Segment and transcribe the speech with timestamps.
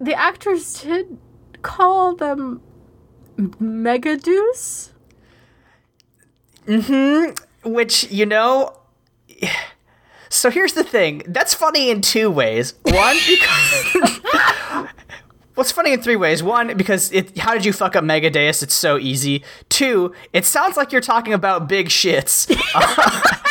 [0.00, 1.18] the actors did
[1.62, 2.60] call them
[3.38, 4.90] Megaduce.
[6.66, 7.70] Mm-hmm.
[7.70, 8.78] Which, you know.
[10.30, 11.22] So here's the thing.
[11.26, 12.74] That's funny in two ways.
[12.82, 13.96] One, because.
[15.56, 16.42] well, funny in three ways.
[16.42, 18.62] One, because it, how did you fuck up Mega Megadeus?
[18.62, 19.42] It's so easy.
[19.70, 22.46] Two, it sounds like you're talking about big shits.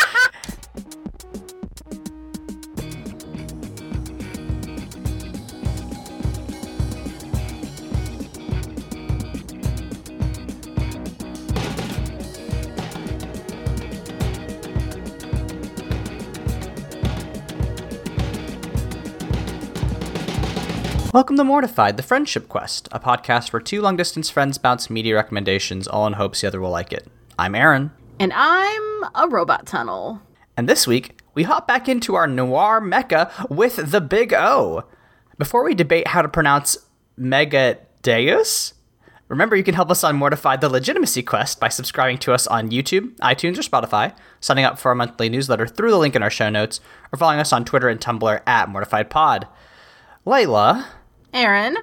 [21.17, 25.15] Welcome to Mortified, the Friendship Quest, a podcast where two long distance friends bounce media
[25.15, 27.07] recommendations, all in hopes the other will like it.
[27.39, 27.89] I'm Aaron,
[28.19, 30.21] And I'm a robot tunnel.
[30.55, 34.83] and this week we hop back into our noir mecha with the Big O.
[35.39, 36.77] Before we debate how to pronounce
[37.19, 38.73] Megadeus,
[39.27, 42.69] remember you can help us on Mortified the Legitimacy Quest by subscribing to us on
[42.69, 46.29] YouTube, iTunes, or Spotify, signing up for our monthly newsletter through the link in our
[46.29, 46.79] show notes,
[47.11, 49.47] or following us on Twitter and Tumblr at MortifiedPod.
[50.23, 50.85] Layla,
[51.33, 51.77] Aaron.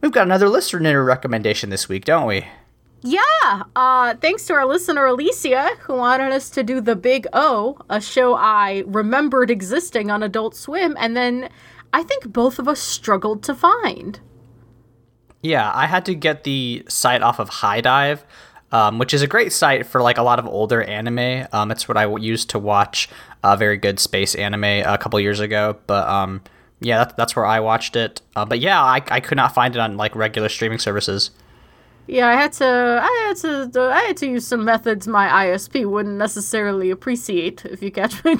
[0.00, 2.46] we've got another listener recommendation this week, don't we?
[3.00, 7.78] Yeah, uh, thanks to our listener Alicia, who wanted us to do The Big O,
[7.88, 11.48] a show I remembered existing on Adult Swim, and then
[11.92, 14.18] I think both of us struggled to find.
[15.42, 18.24] Yeah, I had to get the site off of HIDIVE,
[18.72, 21.46] um, which is a great site for like a lot of older anime.
[21.52, 23.08] Um, it's what I used to watch
[23.44, 25.78] a very good space anime a couple years ago.
[25.86, 26.42] But um,
[26.80, 28.22] yeah, that, that's where I watched it.
[28.36, 31.30] Uh, but yeah, I, I could not find it on like regular streaming services.
[32.06, 32.64] Yeah, I had to,
[33.02, 33.36] I had
[33.72, 38.24] to, I had to use some methods my ISP wouldn't necessarily appreciate, if you catch
[38.24, 38.34] my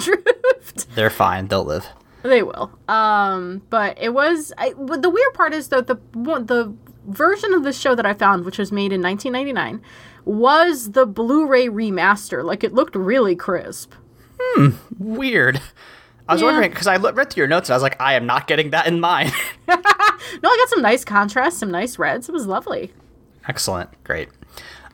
[0.59, 0.95] drift.
[0.95, 1.87] They're fine; they'll live.
[2.23, 2.71] They will.
[2.89, 4.53] Um, but it was.
[4.57, 6.75] I, but the weird part is that the the
[7.07, 9.83] version of the show that I found, which was made in 1999,
[10.25, 12.43] was the Blu-ray remaster.
[12.43, 13.93] Like it looked really crisp.
[14.41, 14.71] Hmm.
[14.99, 15.61] Weird.
[16.29, 16.47] I was Yeah.
[16.49, 18.71] wondering because I read through your notes and I was like, I am not getting
[18.71, 19.31] that in mine.
[20.43, 22.29] No, I got some nice contrast, some nice reds.
[22.29, 22.93] It was lovely.
[23.49, 23.89] Excellent.
[24.05, 24.29] Great.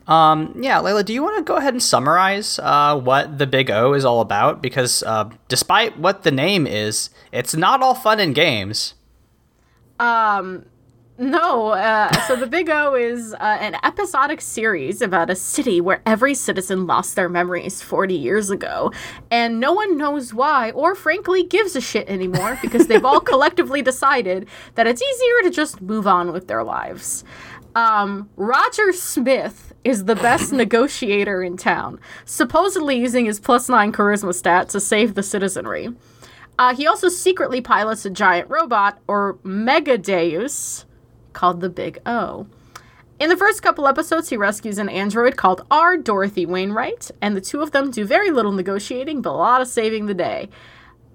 [0.07, 3.71] Um, yeah, Layla, do you want to go ahead and summarize uh, what the Big
[3.71, 4.63] O is all about?
[4.63, 8.95] Because uh, despite what the name is, it's not all fun and games.
[11.17, 16.03] No, uh, so the Big O is uh, an episodic series about a city where
[16.05, 18.91] every citizen lost their memories 40 years ago,
[19.31, 23.81] and no one knows why, or frankly gives a shit anymore because they've all collectively
[23.81, 27.23] decided that it's easier to just move on with their lives.
[27.77, 34.35] Um, Roger Smith is the best negotiator in town, supposedly using his plus nine charisma
[34.35, 35.91] stat to save the citizenry.
[36.59, 40.87] Uh, he also secretly pilots a giant robot, or Megadeus,
[41.35, 42.47] called the Big O.
[43.21, 45.97] In the first couple episodes, he rescues an android called R.
[45.97, 49.69] Dorothy Wainwright, and the two of them do very little negotiating, but a lot of
[49.69, 50.49] saving the day.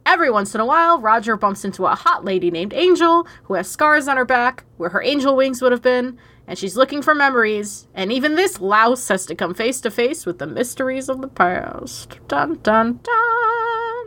[0.06, 3.70] Every once in a while, Roger bumps into a hot lady named Angel, who has
[3.70, 7.14] scars on her back, where her angel wings would have been, and she's looking for
[7.14, 11.22] memories, and even this louse has to come face to face with the mysteries of
[11.22, 12.18] the past.
[12.28, 13.99] Dun dun dun!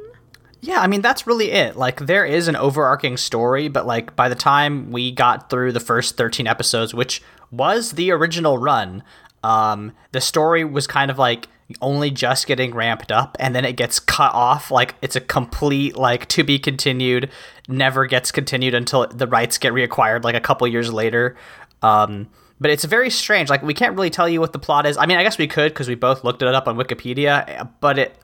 [0.64, 1.76] Yeah, I mean that's really it.
[1.76, 5.80] Like there is an overarching story, but like by the time we got through the
[5.80, 9.02] first 13 episodes, which was the original run,
[9.42, 11.48] um the story was kind of like
[11.80, 15.96] only just getting ramped up and then it gets cut off like it's a complete
[15.96, 17.28] like to be continued,
[17.66, 21.36] never gets continued until the rights get reacquired like a couple years later.
[21.82, 22.28] Um
[22.60, 23.50] but it's very strange.
[23.50, 24.96] Like we can't really tell you what the plot is.
[24.96, 27.98] I mean, I guess we could because we both looked it up on Wikipedia, but
[27.98, 28.16] it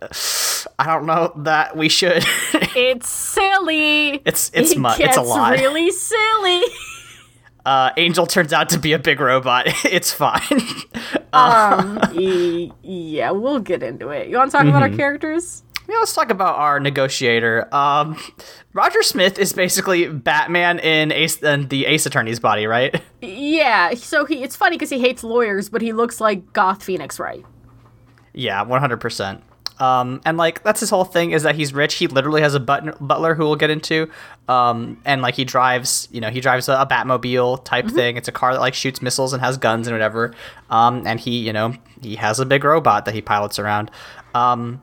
[0.79, 2.25] I don't know that we should.
[2.81, 4.15] It's silly.
[4.17, 5.53] It's- it's it mu- it's a lot.
[5.53, 6.63] really silly.
[7.67, 9.65] uh, Angel turns out to be a big robot.
[9.85, 10.41] it's fine.
[11.33, 14.29] um, e- yeah, we'll get into it.
[14.29, 14.93] You want to talk about Mm-hmm.
[14.93, 15.65] our characters?
[15.89, 17.67] yeah, let's talk about our negotiator.
[17.75, 18.17] Um,
[18.75, 23.01] Roger Smith is basically Batman in Ace in the Ace Attorney's body, right?
[23.23, 23.95] Yeah.
[23.95, 27.45] So he it's funny because he hates lawyers, but he looks like Goth Phoenix, right?
[28.35, 29.43] Yeah, one hundred percent.
[29.81, 31.95] Um, and like that's his whole thing is that he's rich.
[31.95, 34.11] He literally has a butler, butler who we'll get into.
[34.49, 38.17] Um, and like he drives, you know, he drives a, a Batmobile type thing.
[38.17, 40.35] It's a car that like shoots missiles and has guns and whatever.
[40.71, 43.91] Um, and he, you know, he has a big robot that he pilots around.
[44.35, 44.83] Um,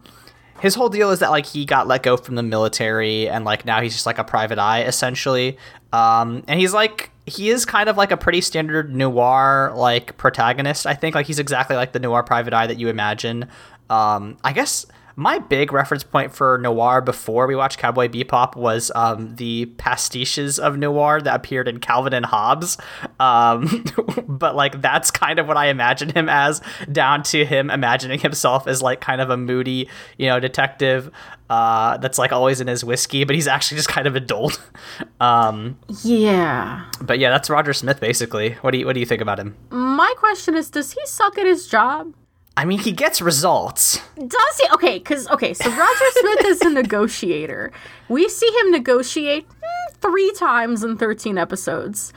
[0.60, 3.66] his whole deal is that like he got let go from the military and like
[3.66, 5.58] now he's just like a private eye essentially.
[5.92, 10.86] Um, and he's like he is kind of like a pretty standard noir like protagonist.
[10.86, 13.48] I think like he's exactly like the noir private eye that you imagine.
[13.90, 14.86] Um, I guess
[15.18, 20.60] my big reference point for noir before we watched Cowboy Bebop was um, the pastiches
[20.60, 22.78] of noir that appeared in Calvin and Hobbes.
[23.18, 23.86] Um,
[24.28, 26.62] but like that's kind of what I imagine him as,
[26.92, 29.88] down to him imagining himself as like kind of a moody,
[30.18, 31.10] you know, detective
[31.50, 34.60] uh, that's like always in his whiskey, but he's actually just kind of a dolt.
[35.22, 36.84] um, Yeah.
[37.00, 38.54] but yeah, that's Roger Smith basically.
[38.56, 39.56] What do you what do you think about him?
[39.70, 42.14] My question is Does he suck at his job?
[42.58, 44.00] I mean, he gets results.
[44.16, 44.68] Does he?
[44.74, 47.72] Okay, because, okay, so Roger Smith is a negotiator.
[48.08, 52.14] We see him negotiate mm, three times in 13 episodes.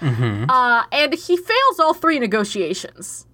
[0.49, 3.27] Uh, and he fails all three negotiations.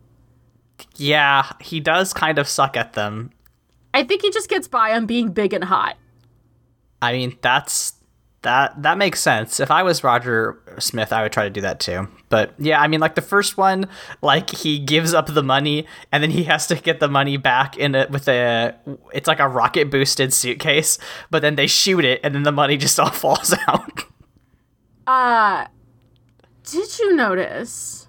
[0.97, 3.31] Yeah, he does kind of suck at them.
[3.93, 5.97] I think he just gets by on being big and hot.
[7.03, 7.94] I mean, that's
[8.45, 9.59] that that makes sense.
[9.59, 12.09] If I was Roger Smith, I would try to do that too.
[12.29, 13.89] But yeah, I mean, like the first one,
[14.23, 17.77] like he gives up the money and then he has to get the money back
[17.77, 18.75] in it with a
[19.13, 20.99] it's like a rocket boosted suitcase,
[21.31, 24.05] but then they shoot it and then the money just all falls out.
[25.07, 25.67] Uh,
[26.65, 28.09] did you notice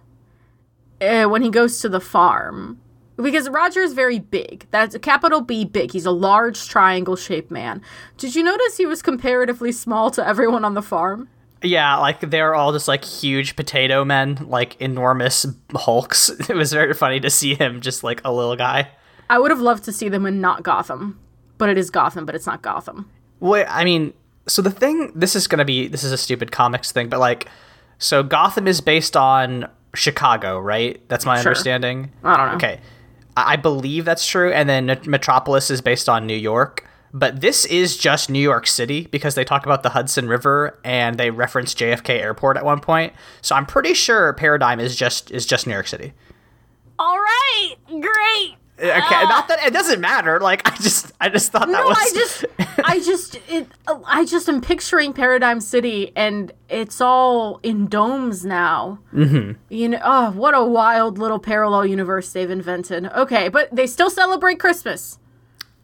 [1.01, 2.79] uh, when he goes to the farm?
[3.17, 4.65] Because Roger is very big.
[4.71, 5.91] That's a capital B big.
[5.93, 7.81] He's a large triangle shaped man.
[8.17, 11.29] Did you notice he was comparatively small to everyone on the farm?
[11.63, 16.29] yeah, like they're all just like huge potato men, like enormous hulks.
[16.49, 18.89] It was very funny to see him just like a little guy.
[19.31, 21.19] I would have loved to see them in not Gotham,
[21.57, 23.09] but it is Gotham, but it's not Gotham.
[23.39, 24.13] Well, I mean,
[24.47, 27.19] so the thing, this is going to be, this is a stupid comics thing, but
[27.19, 27.47] like,
[27.97, 31.01] so Gotham is based on Chicago, right?
[31.07, 31.49] That's my Sure.
[31.51, 32.11] understanding.
[32.23, 32.55] I don't know.
[32.57, 32.79] Okay.
[33.37, 34.51] I believe that's true.
[34.51, 36.87] And then Metropolis is based on New York.
[37.13, 41.17] But this is just New York City because they talk about the Hudson River and
[41.17, 43.13] they reference JFK Airport at one point.
[43.41, 46.11] So I'm pretty sure Paradigm is just is just New York City.
[46.99, 48.03] All right, great.
[48.85, 50.39] Okay, not that it doesn't matter.
[50.39, 52.45] Like I just I just thought that No, was I just,
[52.83, 53.67] I just, it,
[54.05, 58.99] I just am picturing Paradigm City, and it's all in domes now.
[59.13, 59.53] Mm-hmm.
[59.69, 63.05] You know, oh, what a wild little parallel universe they've invented.
[63.07, 65.17] Okay, but they still celebrate Christmas.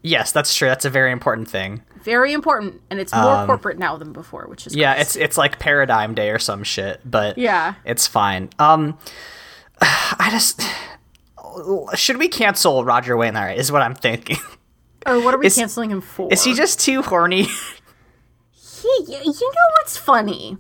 [0.03, 0.67] Yes, that's true.
[0.67, 1.83] That's a very important thing.
[2.03, 5.37] Very important, and it's more corporate now than before, which is Um, Yeah, it's it's
[5.37, 7.75] like Paradigm Day or some shit, but Yeah.
[7.85, 8.49] it's fine.
[8.57, 8.97] Um,
[9.81, 10.61] I just
[11.95, 13.57] should we cancel Roger Wainwright?
[13.57, 14.37] Is what I'm thinking.
[15.05, 16.31] Or what are we Is- canceling him for?
[16.31, 17.47] Is he just too horny?
[18.53, 20.57] He, you know what's funny?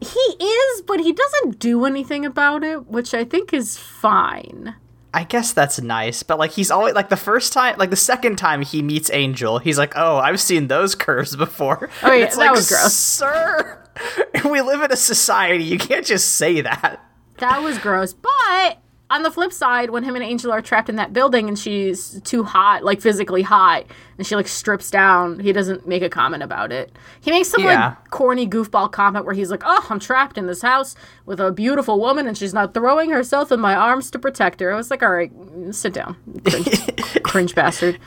[0.00, 4.74] He is, but he doesn't do anything about it, which I think is fine.
[5.14, 8.36] I guess that's nice, but like he's always like the first time, like the second
[8.36, 12.36] time he meets Angel, he's like, "Oh, I've seen those curves before." Oh, yeah, it's
[12.36, 12.92] that like, was gross.
[12.94, 13.84] sir.
[14.44, 15.64] We live in a society.
[15.64, 17.02] You can't just say that.
[17.38, 18.12] That was gross.
[18.12, 18.78] But
[19.10, 22.20] on the flip side, when him and Angel are trapped in that building and she's
[22.22, 23.84] too hot, like physically hot,
[24.18, 26.92] and she like strips down, he doesn't make a comment about it.
[27.20, 27.88] He makes some Yeah.
[27.88, 30.94] like corny goofball comment where he's like, "Oh, I'm trapped in this house
[31.24, 34.72] with a beautiful woman, and she's not throwing herself in my arms to protect her."
[34.72, 35.32] I was like, "All right,
[35.70, 37.98] sit down, cringe, cringe bastard."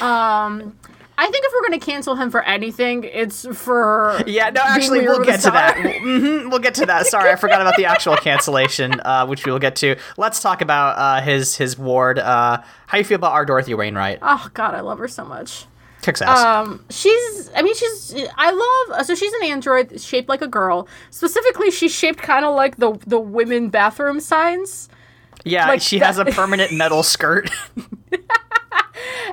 [0.00, 0.76] Um.
[1.18, 5.24] I think if we're gonna cancel him for anything, it's for Yeah, no, actually, we'll
[5.24, 5.76] get to that.
[5.78, 5.92] star.
[6.00, 7.06] hmm we'll get to that.
[7.06, 9.96] Sorry, I forgot about the actual cancellation, uh, which we will get to.
[10.18, 12.18] Let's talk about uh, his his ward.
[12.18, 14.18] Uh, how you feel about our Dorothy Wainwright?
[14.20, 15.64] Oh God, I love her so much.
[16.02, 16.38] Kicks ass.
[16.38, 17.50] Um, she's.
[17.56, 18.14] I mean, she's.
[18.36, 18.50] I
[18.90, 19.06] love.
[19.06, 20.86] So she's an android shaped like a girl.
[21.10, 24.88] Specifically, she's shaped kind of like the the women bathroom signs.
[25.44, 27.50] yeah, like she that- has a permanent metal skirt.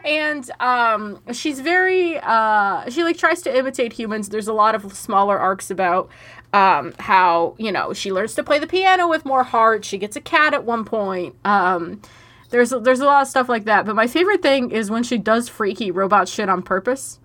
[0.04, 4.30] and um she's very uh she like tries to imitate humans.
[4.30, 6.10] There's a lot of smaller arcs about
[6.54, 9.86] um how you know she learns to play the piano with more heart.
[9.86, 11.36] She gets a cat at one point.
[11.46, 12.02] Um
[12.50, 13.86] there's there's a lot of stuff like that.
[13.86, 17.20] But my favorite thing is when she does freaky robot shit on purpose.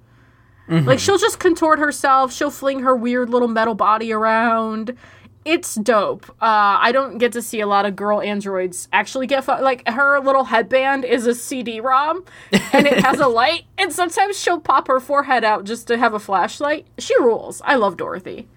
[0.87, 2.30] Like she'll just contort herself.
[2.30, 4.97] She'll fling her weird little metal body around
[5.45, 6.28] it's dope.
[6.40, 9.88] Uh, I don't get to see a lot of girl androids actually get fu- like
[9.88, 12.25] her little headband is a CD-ROM
[12.73, 16.14] and it has a light, and sometimes she'll pop her forehead out just to have
[16.14, 16.87] a flashlight.
[16.99, 17.62] She rules.
[17.64, 18.49] I love Dorothy.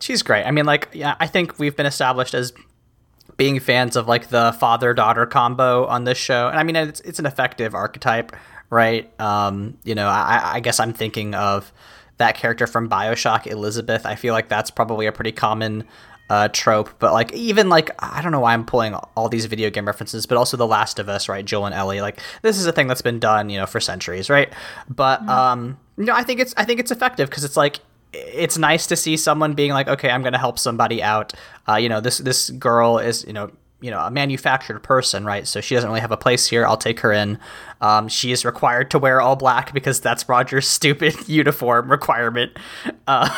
[0.00, 0.44] She's great.
[0.44, 2.52] I mean, like, yeah, I think we've been established as
[3.36, 7.00] being fans of like the father daughter combo on this show, and I mean, it's
[7.00, 8.34] it's an effective archetype,
[8.68, 9.08] right?
[9.20, 11.72] Um, you know, I, I guess I'm thinking of
[12.18, 14.06] that character from Bioshock, Elizabeth.
[14.06, 15.84] I feel like that's probably a pretty common
[16.32, 19.68] uh, trope, but like even like I don't know why I'm pulling all these video
[19.68, 21.44] game references, but also The Last of Us, right?
[21.44, 24.30] Joel and Ellie, like this is a thing that's been done, you know, for centuries,
[24.30, 24.50] right?
[24.88, 27.80] But um, you know, I think it's I think it's effective because it's like
[28.14, 31.34] it's nice to see someone being like, okay, I'm going to help somebody out.
[31.68, 33.50] Uh, you know, this this girl is you know
[33.82, 35.46] you know a manufactured person, right?
[35.46, 36.64] So she doesn't really have a place here.
[36.66, 37.38] I'll take her in.
[37.82, 42.56] Um, she is required to wear all black because that's Roger's stupid uniform requirement,
[43.06, 43.28] uh,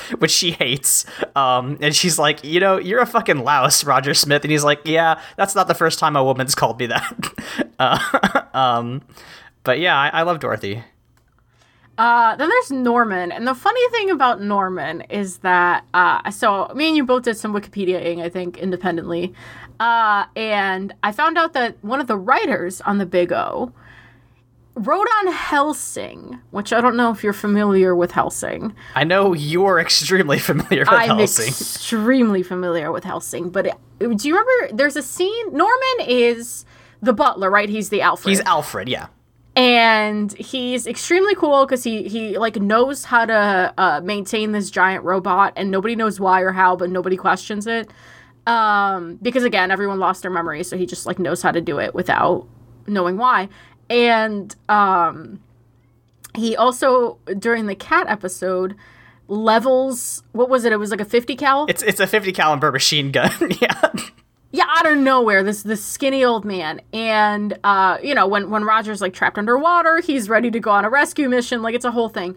[0.18, 1.06] which she hates.
[1.36, 4.42] Um, and she's like, you know, you're a fucking louse, Roger Smith.
[4.42, 7.68] And he's like, yeah, that's not the first time a woman's called me that.
[7.78, 9.02] uh, um,
[9.62, 10.82] but yeah, I, I love Dorothy.
[11.98, 16.86] Uh, then there's Norman, and the funny thing about Norman is that uh, so me
[16.86, 19.34] and you both did some Wikipediaing, I think, independently,
[19.80, 23.72] uh, and I found out that one of the writers on the Big O
[24.76, 28.74] wrote on Hellsing, which I don't know if you're familiar with Hellsing.
[28.94, 31.44] I know you're extremely familiar with Hellsing.
[31.44, 34.76] I'm extremely familiar with Hellsing, but it, do you remember?
[34.76, 35.52] There's a scene.
[35.52, 36.64] Norman is
[37.02, 37.68] the butler, right?
[37.68, 38.30] He's the Alfred.
[38.30, 39.08] He's Alfred, yeah.
[39.58, 45.02] And he's extremely cool because he he like knows how to uh, maintain this giant
[45.02, 47.90] robot and nobody knows why or how but nobody questions it
[48.46, 51.78] um because again everyone lost their memory so he just like knows how to do
[51.78, 52.46] it without
[52.86, 53.48] knowing why
[53.90, 55.40] and um
[56.36, 58.76] he also during the cat episode
[59.26, 62.70] levels what was it it was like a 50 cal It's it's a 50 caliber
[62.70, 63.32] machine gun.
[63.60, 63.90] yeah.
[64.50, 68.64] Yeah, out of nowhere, this this skinny old man, and uh, you know, when when
[68.64, 71.60] Roger's like trapped underwater, he's ready to go on a rescue mission.
[71.60, 72.34] Like it's a whole thing.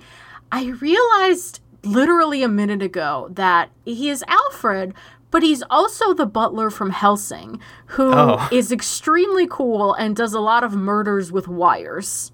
[0.51, 4.94] I realized literally a minute ago that he is Alfred,
[5.32, 8.12] but he's also the butler from Hellsing, who
[8.51, 8.75] is Oh.
[8.75, 12.34] extremely cool and does a lot of murders with wires.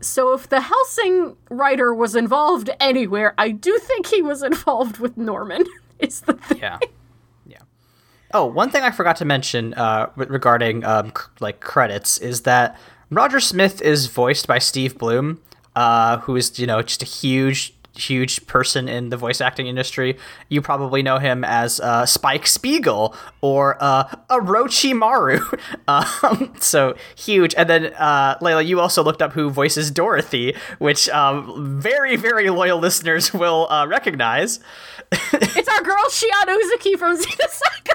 [0.00, 5.16] So if the Hellsing writer was involved anywhere, I do think he was involved with
[5.16, 5.64] Norman.
[5.98, 6.58] Is the thing.
[6.58, 6.78] Yeah.
[8.34, 12.76] Oh, one thing I forgot to mention uh, regarding um, c- like credits is that
[13.10, 15.40] Roger Smith is voiced by Steve Blum,
[15.74, 20.18] uh, who is you know just a huge, huge person in the voice acting industry.
[20.50, 25.40] You probably know him as uh, Spike Spiegel or uh, Orochimaru.
[25.88, 27.54] um, so huge.
[27.56, 32.50] And then uh, Layla, you also looked up who voices Dorothy, which um, very, very
[32.50, 34.60] loyal listeners will uh, recognize.
[35.32, 37.94] It's our girl Shion Uzuki from Xenosaga.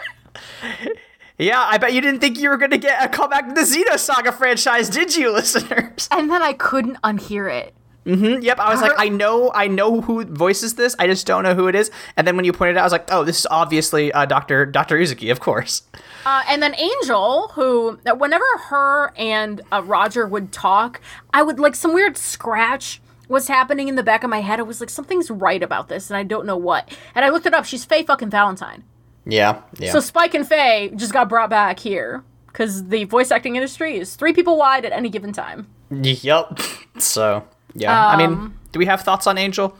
[1.37, 3.61] Yeah, I bet you didn't think you were going to get a callback to the
[3.61, 6.07] Xenosaga franchise, did you, listeners?
[6.11, 7.73] And then I couldn't unhear it.
[8.05, 10.93] Yep, I was like, I know, I know who voices this.
[10.99, 11.89] I just don't know who it is.
[12.17, 14.25] And then when you pointed it out, I was like, oh, this is obviously uh,
[14.25, 15.83] Doctor Doctor Uzuki, of course.
[16.25, 20.99] Uh, and then Angel, who, whenever her and uh, Roger would talk,
[21.33, 24.59] I would like some weird scratch was happening in the back of my head.
[24.59, 26.93] I was like, something's right about this, and I don't know what.
[27.15, 27.63] And I looked it up.
[27.63, 28.83] She's Faye fucking Valentine.
[29.25, 29.91] Yeah, yeah.
[29.91, 34.15] So Spike and Faye just got brought back here because the voice acting industry is
[34.15, 35.67] three people wide at any given time.
[35.89, 36.59] yep.
[36.99, 39.75] So yeah, I mean, Um, do we have thoughts on Angel?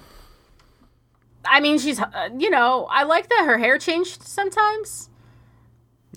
[1.45, 5.09] I mean, she's, uh, you know, I like that her hair changed sometimes.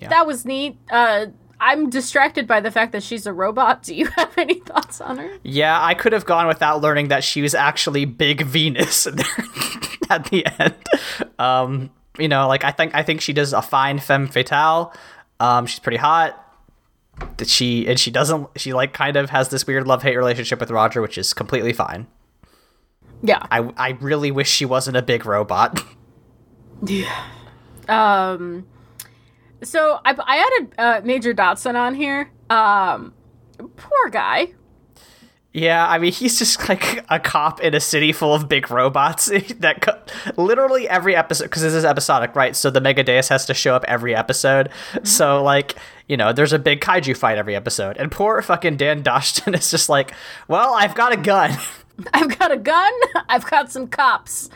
[0.00, 0.08] Yeah.
[0.08, 0.78] That was neat.
[0.90, 1.26] Uh,
[1.60, 3.82] I'm distracted by the fact that she's a robot.
[3.86, 5.30] Do you have any thoughts on her?
[5.42, 9.06] Yeah, I could have gone without learning that she was actually Big Venus
[10.10, 10.74] at the end.
[11.38, 14.92] Um, you know, like I think I think she does a fine femme fatale.
[15.40, 16.42] Um, she's pretty hot.
[17.38, 20.60] That she and she doesn't she like kind of has this weird love hate relationship
[20.60, 22.06] with Roger, which is completely fine.
[23.22, 23.46] Yeah.
[23.50, 25.82] I I really wish she wasn't a big robot.
[26.86, 27.26] yeah.
[27.88, 28.66] Um,
[29.62, 32.30] so I, I added uh, Major Dastun on here.
[32.50, 33.14] Um,
[33.76, 34.48] poor guy.
[35.56, 39.26] Yeah, I mean he's just like a cop in a city full of big robots
[39.60, 39.98] that co-
[40.36, 42.54] literally every episode because this is episodic, right?
[42.54, 44.68] So the Mega Deus has to show up every episode.
[45.02, 45.74] So like
[46.08, 49.70] you know, there's a big kaiju fight every episode, and poor fucking Dan Dastun is
[49.70, 50.12] just like,
[50.46, 51.56] well, I've got a gun
[52.12, 52.92] I've got a gun.
[53.28, 54.50] I've got some cops,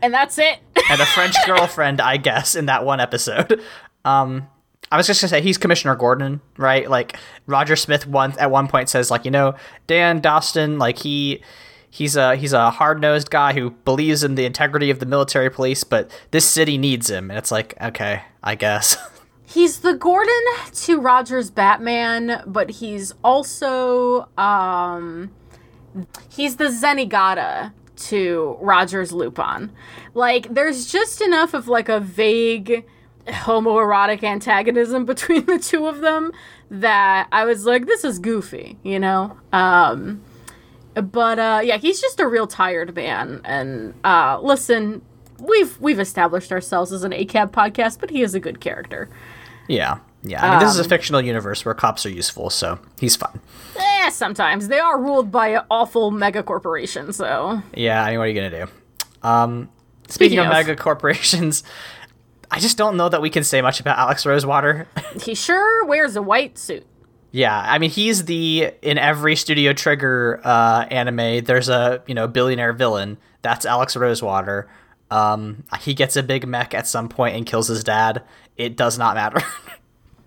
[0.00, 0.58] and that's it.
[0.90, 3.60] and a French girlfriend, I guess, in that one episode.
[4.06, 4.48] Um,
[4.90, 6.88] I was just gonna say he's Commissioner Gordon, right?
[6.88, 9.54] Like Roger Smith one at one point says, like you know,
[9.86, 11.42] Dan Dastun, like he
[11.90, 15.50] he's a he's a hard nosed guy who believes in the integrity of the military
[15.50, 18.96] police, but this city needs him, and it's like, okay, I guess.
[19.46, 25.30] He's the Gordon to Roger's Batman, but he's also um
[26.28, 29.70] he's the Zenigata to Roger's Lupin.
[30.12, 32.84] Like there's just enough of like a vague
[33.26, 36.32] homoerotic antagonism between the two of them
[36.70, 39.36] that I was like this is goofy, you know.
[39.52, 40.22] Um
[40.94, 45.02] but uh yeah, he's just a real tired man and uh listen,
[45.40, 49.08] we've we've established ourselves as an ACAB podcast, but he is a good character.
[49.68, 50.44] yeah, yeah.
[50.44, 53.40] I mean, this is a fictional universe where cops are useful, so he's fine.
[53.76, 58.24] Eh, sometimes they are ruled by an awful mega corporation, so Yeah, I mean, what
[58.24, 58.72] are you gonna do?
[59.22, 59.68] Um,
[60.08, 61.64] speaking, Speaking of, of- mega corporations,
[62.50, 64.86] I just don't know that we can say much about Alex Rosewater.
[65.22, 66.84] He sure wears a white suit.
[67.30, 71.44] yeah, I mean he's the in every Studio Trigger uh, anime.
[71.44, 73.16] There's a you know billionaire villain.
[73.42, 74.68] That's Alex Rosewater.
[75.10, 78.22] Um, he gets a big mech at some point and kills his dad.
[78.56, 79.40] It does not matter.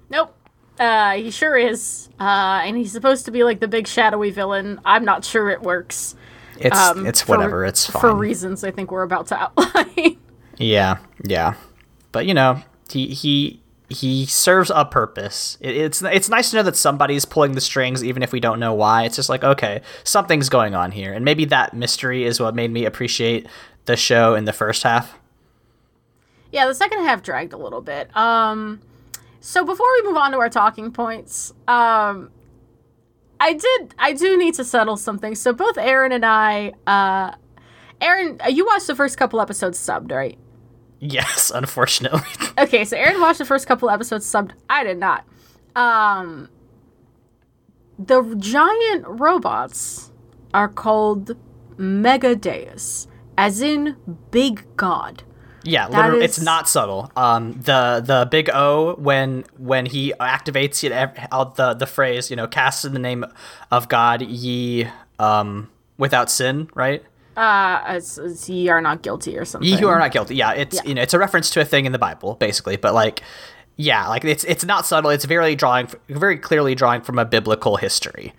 [0.09, 0.33] Nope.
[0.79, 2.07] Uh, he sure is.
[2.19, 4.79] Uh, and he's supposed to be like the big shadowy villain.
[4.85, 6.15] I'm not sure it works.
[6.57, 7.65] it's Um, it's for- whatever.
[7.65, 7.99] it's fine.
[7.99, 10.17] For reasons I think we're about to outline.
[10.57, 11.55] Yeah, yeah,
[12.17, 12.59] but you know,
[12.89, 15.55] he he he serves a purpose.
[15.61, 18.59] It, it's it's nice to know that somebody's pulling the strings, even if we don't
[18.59, 19.03] know why.
[19.03, 22.71] It's just like okay, something's going on here, and maybe that mystery is what made
[22.71, 23.45] me appreciate
[23.85, 25.13] the show in the first half.
[26.51, 28.09] yeah, the second half dragged a little bit.
[28.17, 28.81] Um,
[29.41, 32.31] so before we move on to our talking points, um,
[33.39, 35.35] I did I do need to settle something.
[35.35, 37.35] So both Aaron and I, uh,
[38.01, 40.35] Aaron, you watched the first couple episodes subbed, right?
[40.99, 42.21] Yes, unfortunately.
[42.57, 44.51] Okay, so Aaron watched the first couple episodes subbed.
[44.69, 45.25] I did not.
[45.75, 46.49] Um,
[47.99, 50.11] the giant robots
[50.53, 51.35] are called
[51.77, 53.95] Megadeus, as in
[54.31, 55.23] big god.
[55.63, 57.11] yeah, literally, is- it's not subtle.
[57.15, 62.35] Um, the the big O when when he activates ev- uh, the the phrase you
[62.35, 63.25] know, cast in the name
[63.71, 64.87] of God, ye
[65.19, 67.03] um without sin, right?
[67.37, 69.69] Uh, as, as ye are not guilty or something.
[69.69, 70.35] Ye who are not guilty.
[70.35, 72.77] Yeah, it's you know it's a reference to a thing in the Bible, basically.
[72.77, 73.21] But like,
[73.75, 75.11] yeah, like it's it's not subtle.
[75.11, 78.33] It's very drawing, very clearly drawing from a biblical history.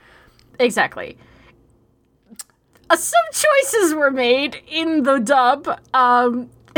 [0.58, 1.16] Exactly.
[2.90, 5.68] Uh, some choices were made in the dub.
[5.94, 6.50] Um,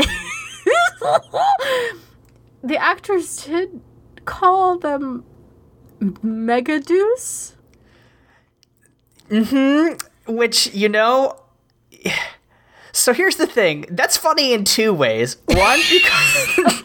[2.63, 3.81] the actors did
[4.25, 5.23] call them
[5.99, 7.53] Megadeus.
[9.31, 11.40] Mhm, which you know.
[12.93, 13.85] So here's the thing.
[13.89, 15.37] That's funny in two ways.
[15.45, 16.83] One, because.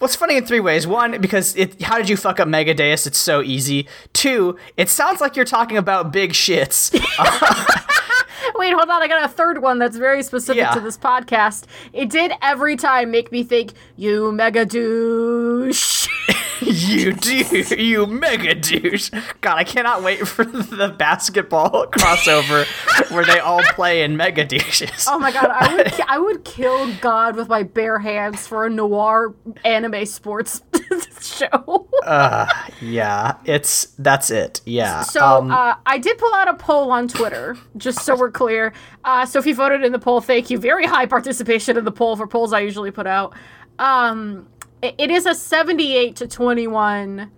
[0.00, 0.84] Well, funny in three ways.
[0.86, 3.06] One, because it, how did you fuck up Megadeus?
[3.06, 3.86] It's so easy.
[4.12, 6.92] Two, it sounds like you're talking about big shits.
[8.56, 9.00] Wait, hold on.
[9.02, 10.72] I got a third one that's very specific Yeah.
[10.74, 11.66] to this podcast.
[11.92, 16.08] It did every time make me think, you mega douche.
[16.64, 17.34] You do,
[17.76, 19.10] you mega douche.
[19.40, 22.64] God, I cannot wait for the basketball crossover
[23.10, 25.06] where they all play in mega douches.
[25.08, 28.70] Oh my god, I would I would kill God with my bare hands for a
[28.70, 30.62] noir anime sports
[31.20, 31.88] show.
[32.80, 34.60] Yeah, it's that's it.
[34.64, 35.02] Yeah.
[35.02, 38.72] So um, uh, I did pull out a poll on Twitter, just so we're clear.
[39.04, 40.58] Uh, so if you voted in the poll, thank you.
[40.58, 43.34] Very high participation in the poll for polls I usually put out.
[43.78, 44.48] Um,
[44.82, 47.30] it, is a 78 to 21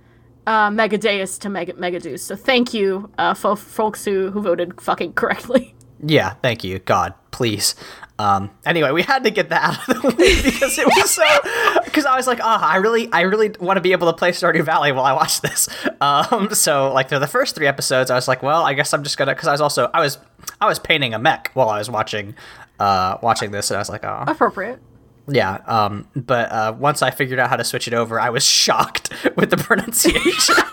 [0.47, 2.21] uh, Megadeus to Mega Megadeus.
[2.21, 5.75] So thank you, uh, fo- folks who, who voted fucking correctly.
[6.05, 6.79] yeah, thank you.
[6.81, 7.75] God, please.
[8.19, 11.25] Um, anyway, we had to get that out of the way because it was so.
[11.85, 14.33] Because I was like, ah, I really, I really want to be able to play
[14.33, 15.69] Stardew Valley while I watch this.
[16.01, 19.05] Um, so like for the first three episodes, I was like, well, I guess I'm
[19.05, 19.33] just gonna.
[19.33, 20.19] Because I was also, I was,
[20.61, 22.35] I was painting a mech while I was watching,
[22.81, 24.81] uh, watching this, and I was like, oh, Appropriate.
[25.29, 25.61] Yeah.
[25.67, 29.13] Um, but uh, once I figured out how to switch it over, I was shocked
[29.37, 30.57] with the pronunciation.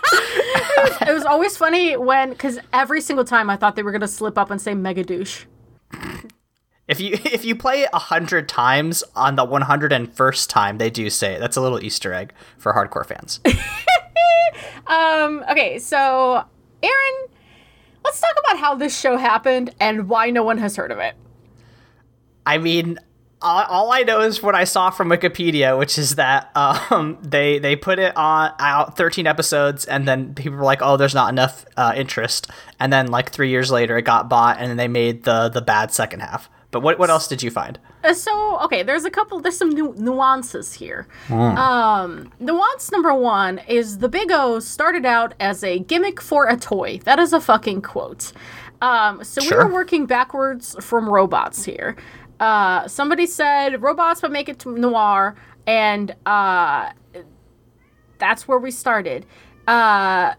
[1.06, 4.08] It was always funny when, because every single time I thought they were going to
[4.08, 5.44] slip up and say mega douche.
[6.88, 10.50] If you if you play it a hundred times on the one hundred and first
[10.50, 11.40] time, they do say it.
[11.40, 13.40] That's a little Easter egg for hardcore fans.
[14.86, 16.44] Um, okay, so
[16.82, 17.28] Aaron,
[18.04, 21.14] let's talk about how this show happened and why no one has heard of it.
[22.44, 22.98] I mean,
[23.42, 27.58] all, all I know is what I saw from Wikipedia, which is that um, they
[27.58, 31.30] they put it on out thirteen episodes, and then people were like, "Oh, there's not
[31.30, 32.48] enough uh, interest,"
[32.80, 35.60] and then like three years later, it got bought, and then they made the the
[35.62, 36.48] bad second half.
[36.70, 37.78] But what what else did you find?
[38.02, 39.40] Uh, so okay, there's a couple.
[39.40, 41.06] There's some nu- nuances here.
[41.30, 46.56] Um, nuance number one is the Big O started out as a gimmick for a
[46.56, 46.98] toy.
[47.04, 48.32] That is a fucking quote.
[48.80, 49.58] Um, so Sure.
[49.58, 51.94] we were working backwards from robots here.
[52.42, 56.90] Uh, somebody said robots would make it noir, and uh,
[58.18, 59.24] that's where we started.
[59.68, 60.34] Uh,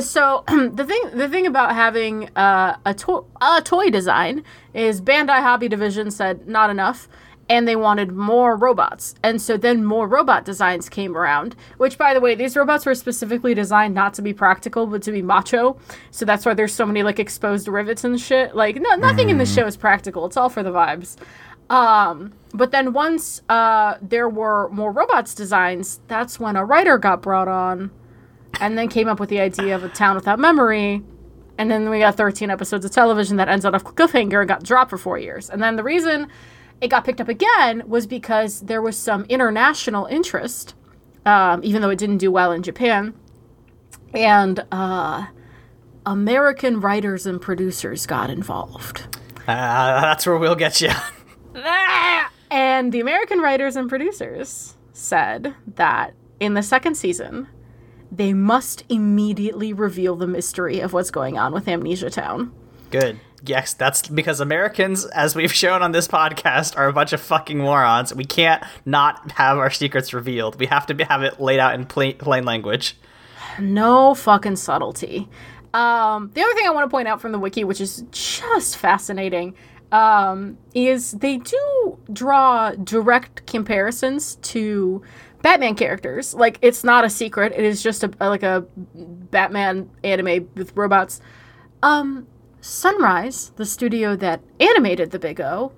[0.00, 5.40] so the thing the thing about having uh, a to- a toy design is Bandai
[5.40, 7.08] Hobby Division said not enough
[7.48, 9.14] and they wanted more robots.
[9.22, 12.94] And so then more robot designs came around, which by the way, these robots were
[12.94, 15.78] specifically designed not to be practical but to be macho.
[16.10, 18.54] So that's why there's so many like exposed rivets and shit.
[18.56, 20.26] Like no nothing in the show is practical.
[20.26, 21.16] It's all for the vibes.
[21.70, 27.22] Um, but then once uh, there were more robots designs, that's when a writer got
[27.22, 27.90] brought on
[28.60, 31.02] and then came up with the idea of a town without memory.
[31.56, 34.62] And then we got 13 episodes of television that ends on a cliffhanger and got
[34.62, 35.50] dropped for four years.
[35.50, 36.28] And then the reason
[36.80, 40.74] it got picked up again was because there was some international interest,
[41.24, 43.14] um, even though it didn't do well in Japan.
[44.12, 45.26] And uh,
[46.06, 49.16] American writers and producers got involved.
[49.46, 50.90] Uh, that's where we'll get you.
[52.50, 57.48] and the American writers and producers said that in the second season,
[58.10, 62.52] they must immediately reveal the mystery of what's going on with Amnesia Town.
[62.90, 63.18] Good.
[63.46, 67.58] Yes, that's because Americans, as we've shown on this podcast, are a bunch of fucking
[67.58, 68.14] morons.
[68.14, 70.58] We can't not have our secrets revealed.
[70.58, 72.96] We have to have it laid out in plain, plain language.
[73.58, 75.28] No fucking subtlety.
[75.74, 78.78] Um, the other thing I want to point out from the wiki, which is just
[78.78, 79.54] fascinating,
[79.92, 85.02] um, is they do draw direct comparisons to
[85.42, 86.32] Batman characters.
[86.32, 91.20] Like it's not a secret; it is just a like a Batman anime with robots.
[91.82, 92.26] Um,
[92.64, 95.72] Sunrise, the studio that animated the Big O,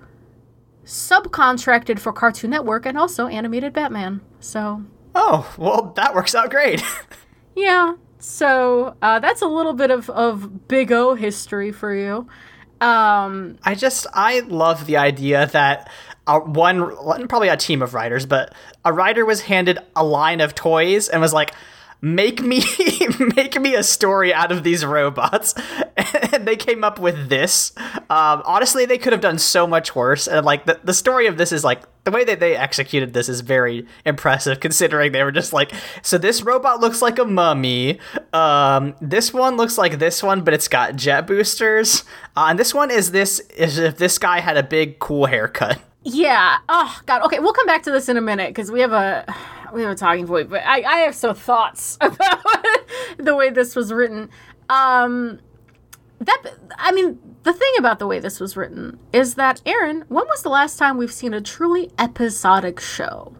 [0.85, 4.21] subcontracted for Cartoon Network and also animated Batman.
[4.39, 4.85] So.
[5.13, 6.81] Oh well, that works out great.
[7.55, 7.95] yeah.
[8.19, 12.25] So uh, that's a little bit of of Big O history for you.
[12.79, 15.91] Um, I just I love the idea that
[16.25, 18.53] uh, one probably a team of writers, but
[18.85, 21.53] a writer was handed a line of toys and was like,
[22.01, 22.61] make me
[23.35, 25.53] make me a story out of these robots.
[26.31, 27.73] And they came up with this.
[28.09, 30.27] Um, honestly they could have done so much worse.
[30.27, 33.27] And like the, the story of this is like the way that they executed this
[33.27, 37.99] is very impressive considering they were just like so this robot looks like a mummy.
[38.33, 42.03] Um, this one looks like this one but it's got jet boosters.
[42.35, 45.79] Uh, and this one is this is if this guy had a big cool haircut.
[46.03, 46.57] Yeah.
[46.69, 47.23] Oh god.
[47.23, 49.25] Okay we'll come back to this in a minute because we have a
[49.73, 52.43] we a talking point, but I, I have some thoughts about
[53.17, 54.29] the way this was written.
[54.69, 55.39] Um,
[56.19, 56.43] that
[56.77, 60.43] I mean, the thing about the way this was written is that Aaron, when was
[60.43, 63.35] the last time we've seen a truly episodic show?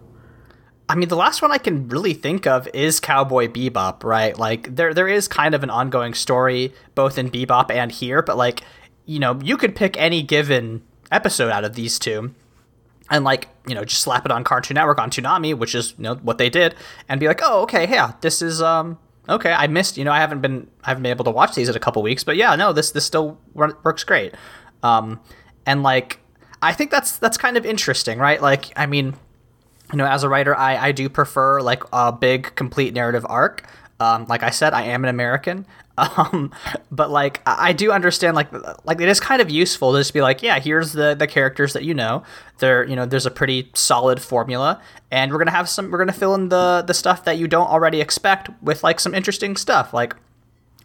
[0.90, 4.38] I mean, the last one I can really think of is Cowboy Bebop, right?
[4.38, 8.38] Like there there is kind of an ongoing story both in Bebop and here, but
[8.38, 8.62] like,
[9.06, 12.34] you know, you could pick any given episode out of these two
[13.10, 16.04] and like you know just slap it on Cartoon Network on Toonami, which is you
[16.04, 16.76] know what they did,
[17.08, 18.98] and be like, oh okay, yeah, this is um
[19.30, 19.52] okay.
[19.52, 21.76] I missed you know I haven't been I haven't been able to watch these in
[21.76, 24.34] a couple weeks, but yeah, no, this this still works great.
[24.84, 25.20] Um,
[25.66, 26.20] and like
[26.62, 28.42] I think that's that's kind of interesting, right?
[28.42, 29.16] Like I mean,
[29.92, 33.68] you know, as a writer, I I do prefer like a big complete narrative arc.
[34.00, 35.66] Um, like I said, I am an American.
[36.18, 36.52] Um,
[36.92, 38.50] but like I do understand like
[38.86, 41.74] like it is kind of useful to just be like, yeah, here's the the characters
[41.74, 42.24] that you know.
[42.60, 44.82] There, you know, there's a pretty solid formula,
[45.12, 45.90] and we're gonna have some.
[45.90, 49.16] We're gonna fill in the the stuff that you don't already expect with like some
[49.16, 49.94] interesting stuff.
[49.94, 50.16] Like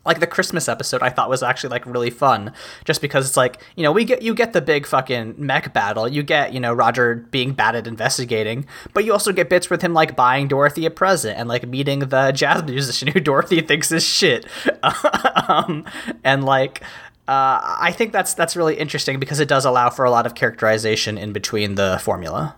[0.05, 2.53] like the Christmas episode I thought was actually like really fun
[2.85, 6.09] just because it's like, you know, we get you get the big fucking mech battle.
[6.09, 9.83] You get, you know, Roger being bad at investigating, but you also get bits with
[9.83, 13.93] him like buying Dorothy a present and like meeting the jazz musician who Dorothy thinks
[13.93, 14.47] is shit.
[15.49, 15.85] um,
[16.25, 16.83] and like
[17.29, 20.35] uh, I think that's that's really interesting because it does allow for a lot of
[20.35, 22.57] characterization in between the formula.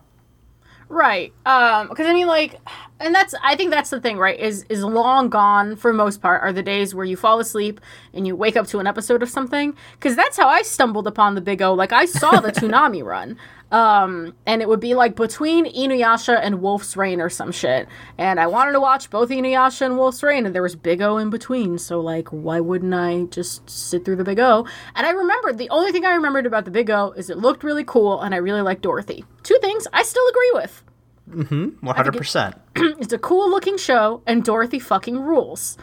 [0.95, 1.33] Right.
[1.45, 2.61] Um because I mean like
[3.01, 4.39] and that's I think that's the thing, right?
[4.39, 7.81] Is is long gone for most part are the days where you fall asleep
[8.13, 11.35] and you wake up to an episode of something cuz that's how I stumbled upon
[11.35, 11.75] the Big O.
[11.75, 13.37] Like I saw the Toonami run.
[13.73, 17.89] Um and it would be like between Inuyasha and Wolf's Rain or some shit.
[18.17, 21.19] And I wanted to watch both Inuyasha and Wolf's Rain and there was Big O
[21.19, 21.77] in between.
[21.77, 24.65] So like why wouldn't I just sit through the Big O?
[24.95, 27.65] And I remembered the only thing I remembered about the Big O is it looked
[27.65, 29.25] really cool and I really liked Dorothy.
[29.43, 30.84] Two things I still agree with.
[31.31, 31.87] Mm-hmm.
[31.87, 32.57] One hundred percent.
[32.77, 35.79] It's a cool looking show, and Dorothy fucking rules.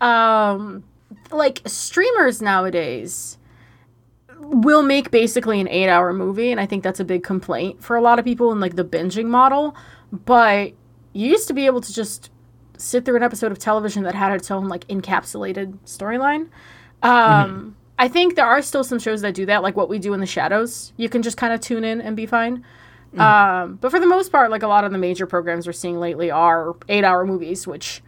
[0.00, 0.84] Um,
[1.30, 3.38] like streamers nowadays
[4.38, 7.96] will make basically an eight hour movie, and I think that's a big complaint for
[7.96, 9.76] a lot of people in like the binging model.
[10.12, 10.72] But
[11.12, 12.30] you used to be able to just
[12.76, 16.48] sit through an episode of television that had its own like encapsulated storyline.
[17.02, 17.68] Um, mm-hmm.
[17.98, 20.20] I think there are still some shows that do that, like what we do in
[20.20, 20.92] the shadows.
[20.96, 22.64] You can just kind of tune in and be fine.
[23.14, 23.20] Mm.
[23.20, 25.98] Um, but for the most part, like a lot of the major programs we're seeing
[25.98, 28.02] lately are eight hour movies, which.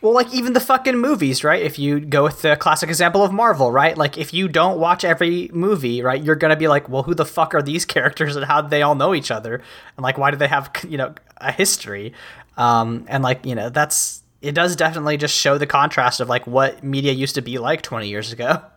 [0.00, 1.60] Well, like even the fucking movies, right?
[1.60, 3.98] If you go with the classic example of Marvel, right?
[3.98, 7.24] Like if you don't watch every movie, right, you're gonna be like, well, who the
[7.24, 9.54] fuck are these characters and how do they all know each other?
[9.96, 12.12] And like, why do they have, you know, a history?
[12.56, 16.46] Um, and like, you know, that's it does definitely just show the contrast of like
[16.46, 18.62] what media used to be like 20 years ago.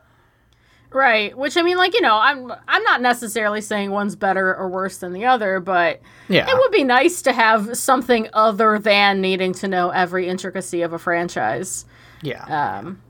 [0.93, 4.67] Right, which I mean, like you know, I'm I'm not necessarily saying one's better or
[4.67, 6.49] worse than the other, but yeah.
[6.49, 10.91] it would be nice to have something other than needing to know every intricacy of
[10.91, 11.85] a franchise.
[12.21, 12.43] Yeah.
[12.43, 13.01] Um.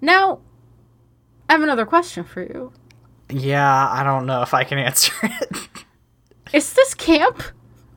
[0.00, 0.40] Now,
[1.48, 2.72] I have another question for you.
[3.30, 5.68] Yeah, I don't know if I can answer it.
[6.52, 7.42] Is this camp?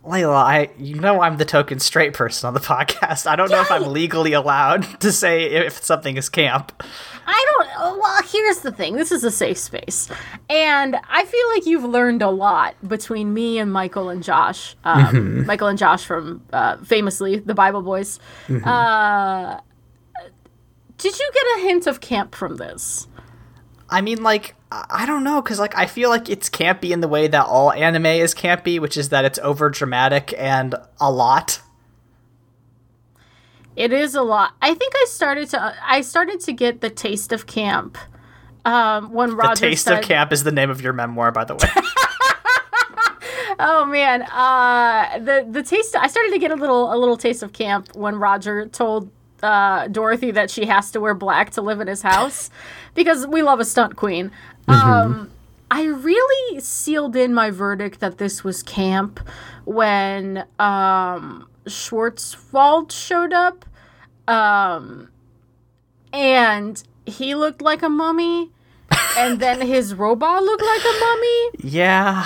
[0.08, 3.28] Layla, I you know I'm the token straight person on the podcast.
[3.28, 6.72] I don't know if I'm legally allowed to say if something is camp.
[7.26, 8.00] I don't.
[8.00, 8.96] Well, here's the thing.
[8.96, 10.10] This is a safe space,
[10.50, 14.76] and I feel like you've learned a lot between me and Michael and Josh.
[14.86, 18.20] Um, Michael and Josh from uh, famously the Bible Boys.
[18.50, 19.60] Uh,
[20.98, 23.08] did you get a hint of camp from this?
[23.90, 27.08] I mean, like, I don't know, because, like, I feel like it's campy in the
[27.08, 31.62] way that all anime is campy, which is that it's over dramatic and a lot.
[33.76, 34.56] It is a lot.
[34.62, 35.76] I think I started to.
[35.86, 37.98] I started to get the taste of camp
[38.66, 41.46] um, when Roger The Taste said, of Camp is the name of your memoir, by
[41.46, 41.70] the way.
[43.60, 45.96] Oh man, uh, the the taste.
[45.96, 49.10] I started to get a little a little taste of camp when Roger told
[49.44, 52.50] uh, Dorothy that she has to wear black to live in his house
[52.96, 54.32] because we love a stunt queen.
[54.68, 55.32] Um,
[55.72, 59.20] I really sealed in my verdict that this was camp
[59.66, 63.66] when um, Schwarzwald showed up,
[64.28, 65.10] um,
[66.12, 68.52] and he looked like a mummy,
[69.18, 71.50] and then his robot looked like a mummy.
[71.60, 72.26] yeah.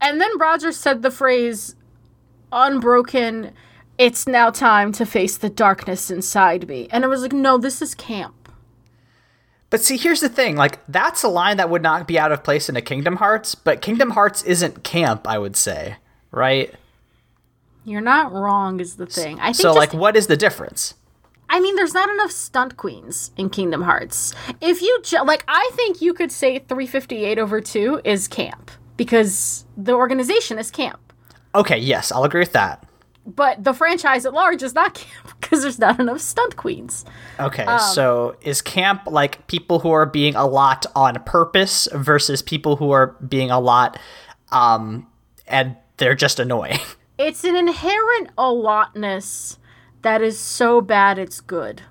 [0.00, 1.76] And then Roger said the phrase,
[2.50, 3.52] unbroken,
[3.98, 6.88] it's now time to face the darkness inside me.
[6.90, 8.48] And I was like, no, this is camp.
[9.70, 10.56] But see, here's the thing.
[10.56, 13.54] Like, that's a line that would not be out of place in a Kingdom Hearts,
[13.54, 15.96] but Kingdom Hearts isn't camp, I would say.
[16.30, 16.74] Right?
[17.84, 19.40] You're not wrong, is the thing.
[19.40, 20.94] I think So, just, like, what is the difference?
[21.48, 24.34] I mean, there's not enough stunt queens in Kingdom Hearts.
[24.60, 29.66] If you, ju- like, I think you could say 358 over 2 is camp because
[29.76, 31.12] the organization is camp.
[31.54, 32.86] Okay, yes, I'll agree with that.
[33.24, 37.04] But the franchise at large is not camp because there's not enough stunt queens.
[37.38, 42.42] Okay, Um, so is camp like people who are being a lot on purpose versus
[42.42, 43.98] people who are being a lot
[44.50, 45.06] um
[45.46, 46.78] and they're just annoying?
[47.18, 49.58] it's an inherent allotness
[50.02, 51.82] that is so bad it's good.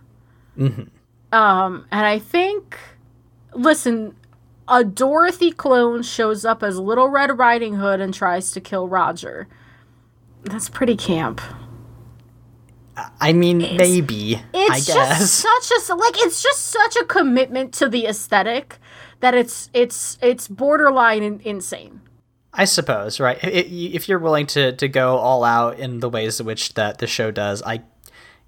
[1.32, 2.78] Um, and I think,
[3.54, 4.16] listen,
[4.68, 9.48] a Dorothy clone shows up as Little Red Riding Hood and tries to kill Roger.
[10.44, 11.42] That's pretty camp.
[13.20, 14.36] I mean, maybe.
[14.38, 15.20] I It's guess.
[15.20, 18.78] just such a like it's just such a commitment to the aesthetic
[19.22, 22.02] that it's it's it's borderline in, insane.
[22.54, 23.40] I suppose, right?
[23.44, 26.74] I- i- If you're willing to to go all out in the ways in which
[26.74, 27.82] that the show does, I,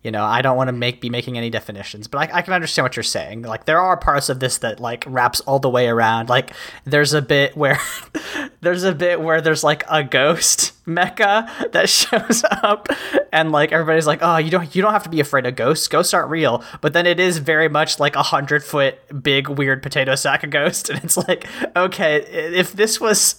[0.04, 2.54] you know, I don't want to make be making any definitions, but I, I can
[2.54, 3.44] understand what you're saying.
[3.44, 6.28] Like there are parts of this that like wraps all the way around.
[6.28, 6.52] Like
[6.84, 7.80] there's a bit where
[8.62, 12.90] there's a bit where there's like a ghost mecha that shows up,
[13.32, 15.88] and like everybody's like, oh, you don't you don't have to be afraid of ghosts.
[15.88, 16.64] Ghosts aren't real.
[16.82, 20.50] But then it is very much like a hundred foot big weird potato sack of
[20.50, 23.36] ghost, and it's like, okay, if this was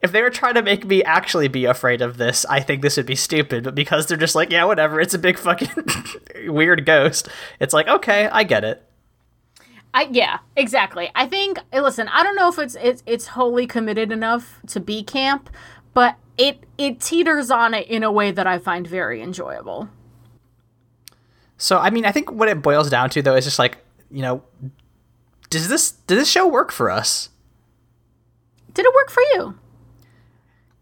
[0.00, 2.96] if they were trying to make me actually be afraid of this, I think this
[2.96, 3.64] would be stupid.
[3.64, 5.70] But because they're just like, yeah, whatever, it's a big fucking
[6.46, 7.28] weird ghost,
[7.60, 8.84] it's like, okay, I get it.
[9.94, 11.10] I yeah, exactly.
[11.14, 14.80] I think eh, listen, I don't know if it's it's it's wholly committed enough to
[14.80, 15.48] be camp,
[15.94, 19.88] but it it teeters on it in a way that I find very enjoyable.
[21.56, 23.78] So, I mean, I think what it boils down to, though, is just like,
[24.10, 24.42] you know,
[25.50, 27.30] does this does this show work for us?
[28.72, 29.58] Did it work for you?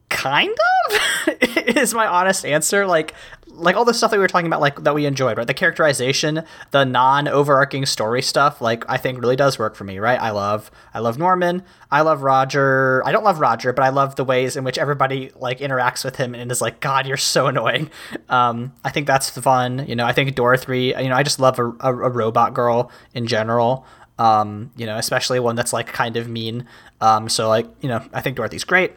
[0.08, 0.56] Kind
[0.88, 0.98] of
[1.76, 2.86] is my honest answer.
[2.86, 3.14] Like
[3.56, 5.46] like all the stuff that we were talking about like that we enjoyed right?
[5.46, 10.20] The characterization the non-overarching story stuff like i think really does work for me right?
[10.20, 11.62] I love i love norman.
[11.90, 13.02] I love roger.
[13.06, 16.16] I don't love roger but i love the ways in which everybody like interacts with
[16.16, 17.90] him and is like god you're so annoying.
[18.28, 20.04] Um i think that's fun you know?
[20.04, 23.86] I think dorothy you know i just love a, a, a robot girl in general
[24.18, 26.66] um you know especially one that's like kind of mean.
[27.00, 28.92] Um so like you know i think dorothy's great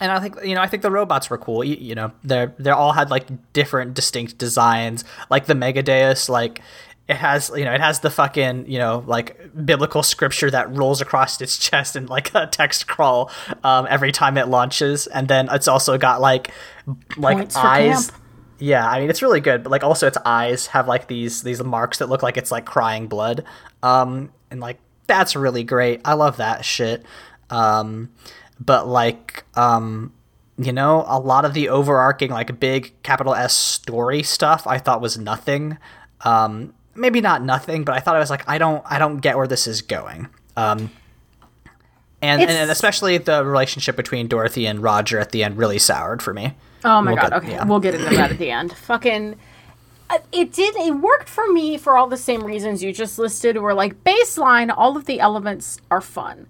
[0.00, 1.62] and I think you know I think the robots were cool.
[1.62, 5.04] You, you know, they're they all had like different distinct designs.
[5.30, 6.60] Like the Megadeus, like
[7.06, 11.00] it has you know it has the fucking you know like biblical scripture that rolls
[11.00, 13.30] across its chest in like a text crawl
[13.62, 16.50] um, every time it launches, and then it's also got like
[17.16, 18.12] like Points eyes.
[18.58, 21.62] Yeah, I mean it's really good, but like also its eyes have like these these
[21.62, 23.44] marks that look like it's like crying blood.
[23.82, 26.00] Um and like that's really great.
[26.04, 27.04] I love that shit.
[27.50, 28.10] Um
[28.60, 30.12] but like um
[30.56, 35.00] you know, a lot of the overarching like big capital S story stuff I thought
[35.00, 35.78] was nothing.
[36.20, 39.36] Um maybe not nothing, but I thought I was like I don't I don't get
[39.36, 40.28] where this is going.
[40.56, 40.90] Um
[42.22, 46.32] and, and, especially the relationship between Dorothy and Roger at the end really soured for
[46.32, 46.54] me.
[46.82, 47.30] Oh my We'll god.
[47.30, 47.64] get- okay, yeah.
[47.66, 48.72] we'll get into that at the end.
[48.76, 49.36] Fucking.
[50.08, 50.74] uh, It did.
[50.76, 53.58] It worked for me for all the same reasons you just listed.
[53.58, 56.46] Were like baseline, all of the elements are fun.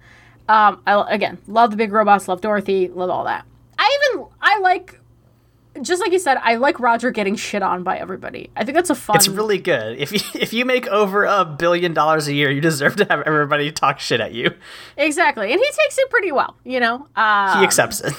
[0.49, 3.47] Um, I again love the big robots, love Dorothy, love all that.
[3.79, 5.01] I even I like,
[5.81, 8.51] just like you said, I like Roger getting shit on by everybody.
[8.55, 9.17] I think that's a fun.
[9.17, 9.99] It's really good.
[9.99, 13.23] If you if you make over a billion dollars a year, you deserve to have
[13.23, 14.51] everybody talk shit at you.
[14.97, 16.57] exactly, and he takes it pretty well.
[16.65, 18.13] You know, uh, He accepts it.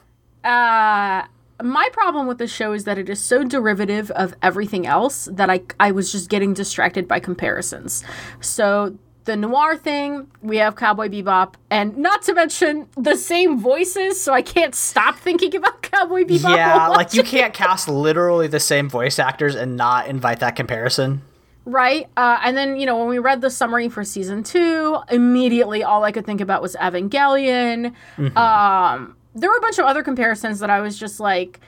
[0.44, 1.24] uh,
[1.62, 5.50] my problem with the show is that it is so derivative of everything else that
[5.50, 8.04] I I was just getting distracted by comparisons.
[8.40, 14.20] So the noir thing, we have Cowboy Bebop, and not to mention the same voices,
[14.20, 16.56] so I can't stop thinking about Cowboy Bebop.
[16.56, 21.22] Yeah, like you can't cast literally the same voice actors and not invite that comparison.
[21.64, 22.08] Right.
[22.16, 26.02] Uh, and then, you know, when we read the summary for season two, immediately all
[26.02, 27.94] I could think about was Evangelion.
[28.36, 31.60] Um, there were a bunch of other comparisons that I was just like,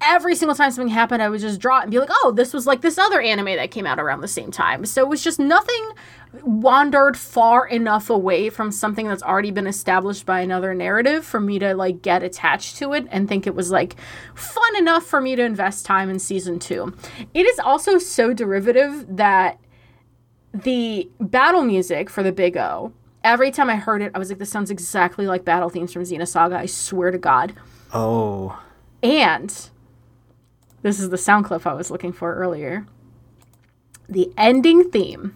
[0.00, 2.52] every single time something happened, I would just draw it and be like, oh, this
[2.52, 4.84] was like this other anime that came out around the same time.
[4.84, 5.90] So it was just nothing
[6.42, 11.58] wandered far enough away from something that's already been established by another narrative for me
[11.58, 13.96] to like get attached to it and think it was like
[14.34, 16.94] fun enough for me to invest time in season two.
[17.32, 19.58] It is also so derivative that
[20.52, 22.92] the battle music for the Big O,
[23.24, 26.02] every time I heard it, I was like, this sounds exactly like battle themes from
[26.02, 26.56] Xenosaga.
[26.56, 27.54] I swear to God.
[27.92, 28.62] Oh.
[29.02, 29.70] And
[30.86, 32.86] this is the sound clip I was looking for earlier.
[34.08, 35.34] The ending theme,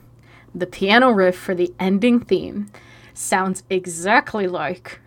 [0.54, 2.70] the piano riff for the ending theme,
[3.14, 5.00] sounds exactly like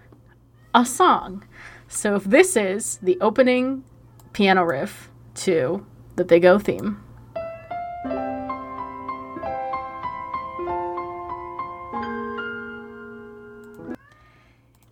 [0.76, 1.46] a song.
[1.88, 3.86] So if this is the opening
[4.34, 5.86] piano riff to
[6.18, 7.02] the Big O theme.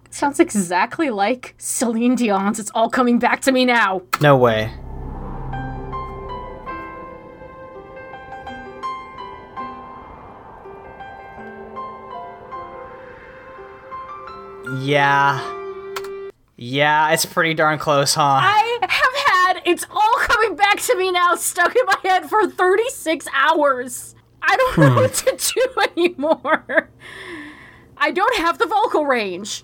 [0.09, 4.03] Sounds exactly like Celine Dion's It's All Coming Back to Me Now.
[4.21, 4.71] No way.
[14.91, 16.30] Yeah.
[16.58, 18.41] Yeah, it's pretty darn close, huh?
[18.41, 22.45] I have had It's All Coming Back to Me Now stuck in my head for
[22.45, 24.15] 36 hours.
[24.41, 24.95] I don't know hmm.
[24.95, 26.89] what to do anymore.
[27.95, 29.63] I don't have the vocal range.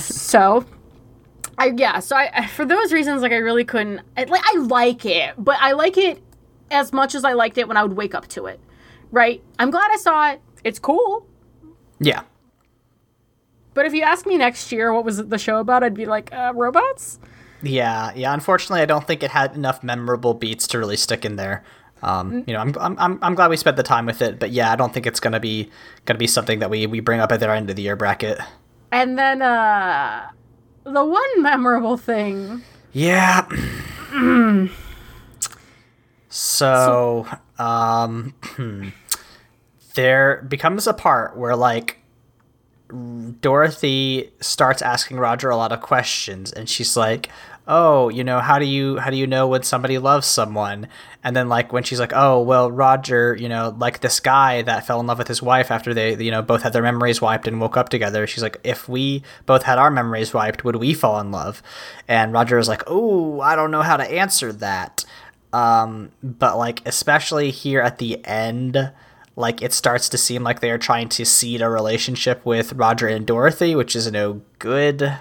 [0.00, 0.64] so,
[1.58, 4.56] I yeah, so I I- for those reasons like I really couldn't I, like I
[4.56, 6.22] like it, but I like it
[6.70, 8.58] as much as I liked it when I would wake up to it.
[9.12, 9.42] Right?
[9.58, 10.40] I'm glad I saw it.
[10.64, 11.26] It's cool.
[11.98, 12.22] yeah.
[13.74, 16.32] But if you ask me next year what was the show about, I'd be like,
[16.32, 17.18] uh, robots?
[17.62, 18.32] Yeah, yeah.
[18.32, 21.62] Unfortunately, I don't think it had enough memorable beats to really stick in there.
[22.02, 24.50] Um, you know, I'm, I'm I'm I'm glad we spent the time with it, but
[24.50, 25.70] yeah, I don't think it's gonna be
[26.06, 28.38] gonna be something that we we bring up at the end of the year bracket.
[28.90, 30.30] And then uh
[30.84, 33.46] the one memorable thing Yeah.
[36.28, 37.26] so,
[37.58, 38.34] um,
[39.94, 41.99] there becomes a part where like
[43.40, 47.28] Dorothy starts asking Roger a lot of questions, and she's like,
[47.66, 50.88] "Oh, you know, how do you how do you know when somebody loves someone?"
[51.22, 54.86] And then like when she's like, "Oh, well, Roger, you know, like this guy that
[54.86, 57.46] fell in love with his wife after they, you know, both had their memories wiped
[57.46, 60.94] and woke up together." She's like, "If we both had our memories wiped, would we
[60.94, 61.62] fall in love?"
[62.08, 65.04] And Roger is like, "Oh, I don't know how to answer that."
[65.52, 68.92] Um, but like especially here at the end
[69.36, 73.08] like it starts to seem like they are trying to seed a relationship with Roger
[73.08, 75.16] and Dorothy, which is no good.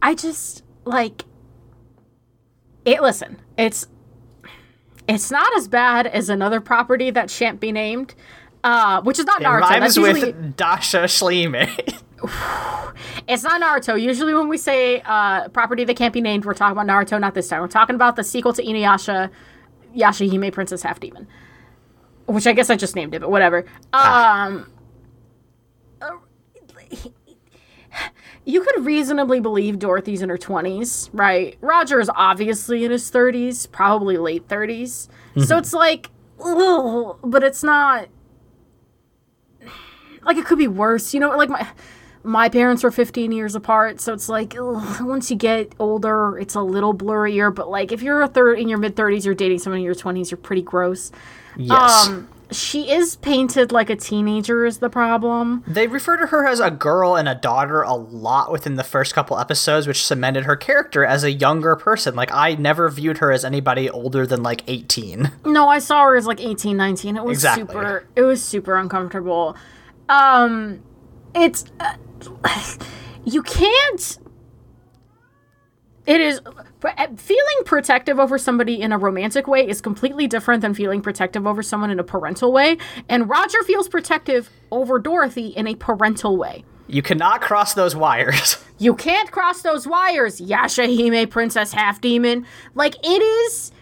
[0.00, 1.24] I just like
[2.84, 3.86] it listen, it's
[5.08, 8.14] it's not as bad as another property that shan't be named.
[8.64, 9.60] Uh, which is not It Naruto.
[9.60, 11.68] rhymes That's usually, with Dasha Schleime.
[13.28, 14.00] it's not Naruto.
[14.00, 17.20] Usually, when we say uh, property that can't be named, we're talking about Naruto.
[17.20, 17.60] Not this time.
[17.60, 19.30] We're talking about the sequel to Inuyasha,
[19.96, 21.26] Yashahime Princess Half Demon,
[22.26, 23.64] which I guess I just named it, but whatever.
[23.92, 24.70] Um,
[26.00, 26.10] uh,
[28.44, 31.56] you could reasonably believe Dorothy's in her twenties, right?
[31.60, 35.08] Roger is obviously in his thirties, probably late 30s
[35.44, 36.10] So it's like,
[36.42, 38.08] ugh, but it's not
[40.24, 41.14] like it could be worse.
[41.14, 41.66] You know, like my
[42.24, 46.54] my parents were 15 years apart, so it's like ugh, once you get older, it's
[46.54, 47.54] a little blurrier.
[47.54, 49.94] But like if you're a third in your mid 30s, you're dating someone in your
[49.94, 51.10] 20s, you're pretty gross.
[51.56, 52.08] yes.
[52.08, 55.62] Um, she is painted like a teenager is the problem.
[55.66, 59.12] they refer to her as a girl and a daughter a lot within the first
[59.14, 62.14] couple episodes, which cemented her character as a younger person.
[62.16, 65.30] Like I never viewed her as anybody older than like 18.
[65.44, 67.18] No, I saw her as like 18, 19.
[67.18, 67.66] It was Exactly.
[67.74, 69.54] super it was super uncomfortable.
[70.08, 70.80] Um
[71.34, 71.94] it's uh,
[73.24, 74.18] you can't
[76.06, 76.40] It is
[76.82, 81.46] uh, feeling protective over somebody in a romantic way is completely different than feeling protective
[81.46, 82.78] over someone in a parental way.
[83.08, 86.64] And Roger feels protective over Dorothy in a parental way.
[86.86, 88.56] You cannot cross those wires.
[88.80, 92.46] You can't cross those wires, Yashahime Princess Half Demon.
[92.76, 93.72] Like it is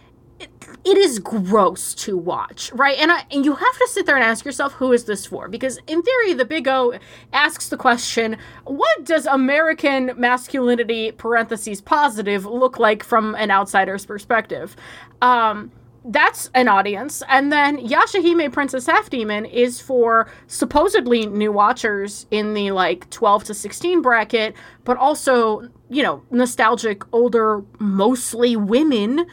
[0.41, 2.97] it is gross to watch, right?
[2.99, 5.49] And, I, and you have to sit there and ask yourself, who is this for?
[5.49, 6.99] Because in theory, the Big O
[7.33, 14.77] asks the question, what does American masculinity, parentheses positive, look like from an outsider's perspective?
[15.23, 15.73] Um,
[16.05, 17.23] that's an audience.
[17.29, 23.45] And then Yashahime Princess Half Demon is for supposedly new watchers in the like 12
[23.45, 29.27] to 16 bracket, but also, you know, nostalgic, older, mostly women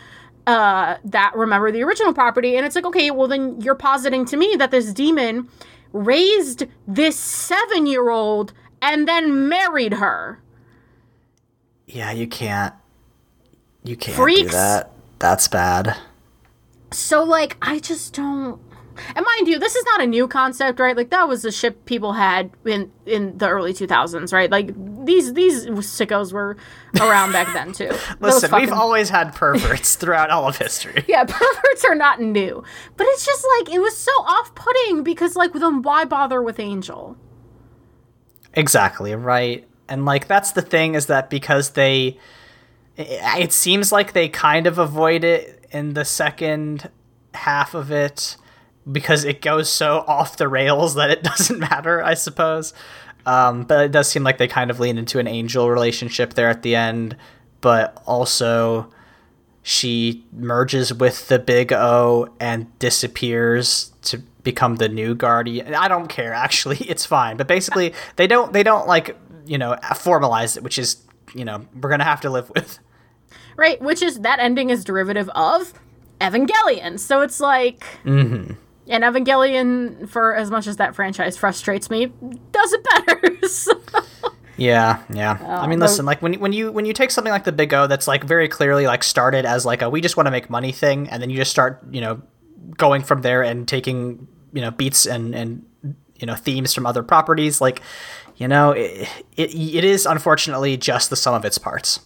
[0.47, 2.55] uh, that remember the original property.
[2.55, 5.49] And it's like, okay, well, then you're positing to me that this demon
[5.91, 10.41] raised this seven year old and then married her.
[11.87, 12.73] Yeah, you can't.
[13.83, 14.41] You can't Freaks.
[14.41, 14.91] do that.
[15.19, 15.97] That's bad.
[16.91, 18.59] So, like, I just don't.
[19.15, 20.95] And mind you, this is not a new concept, right?
[20.95, 24.51] Like that was a ship people had in in the early 2000s, right?
[24.51, 24.69] Like
[25.05, 26.57] these these sickos were
[26.99, 27.91] around back then too.
[28.19, 31.03] Listen, we've always had perverts throughout all of history.
[31.07, 32.63] yeah, perverts are not new,
[32.97, 37.17] but it's just like it was so off-putting because like then why bother with Angel?
[38.53, 39.67] Exactly, right.
[39.87, 42.17] And like that's the thing is that because they
[42.95, 46.89] it seems like they kind of avoid it in the second
[47.33, 48.37] half of it
[48.89, 52.73] because it goes so off the rails that it doesn't matter, I suppose.
[53.25, 56.49] Um, but it does seem like they kind of lean into an angel relationship there
[56.49, 57.15] at the end,
[57.61, 58.89] but also
[59.61, 65.73] she merges with the big O and disappears to become the new guardian.
[65.73, 67.37] I don't care actually, it's fine.
[67.37, 70.97] But basically they don't they don't like, you know, formalize it, which is,
[71.33, 72.79] you know, we're going to have to live with.
[73.55, 75.73] Right, which is that ending is derivative of
[76.19, 76.99] Evangelion.
[76.99, 77.85] So it's like
[78.87, 82.07] And Evangelion, for as much as that franchise frustrates me,
[82.51, 83.19] does it better.
[83.47, 83.73] So-
[84.57, 85.37] Yeah, yeah.
[85.41, 87.73] I mean, um, listen, like when when you when you take something like the Big
[87.73, 90.49] O that's like very clearly like started as like a we just want to make
[90.49, 92.21] money thing, and then you just start you know
[92.77, 95.65] going from there and taking you know beats and and
[96.15, 97.81] you know themes from other properties, like
[98.37, 101.99] you know it it, it is unfortunately just the sum of its parts.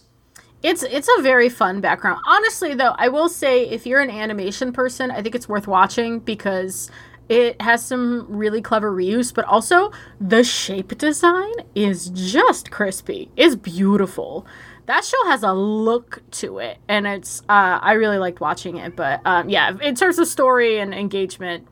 [0.62, 2.20] It's it's a very fun background.
[2.26, 6.18] Honestly, though, I will say if you're an animation person, I think it's worth watching
[6.18, 6.90] because
[7.28, 13.30] it has some really clever reuse, but also the shape design is just crispy.
[13.36, 14.46] It's beautiful.
[14.86, 18.96] That show has a look to it, and it's uh, I really liked watching it.
[18.96, 21.68] But um, yeah, in terms of story and engagement,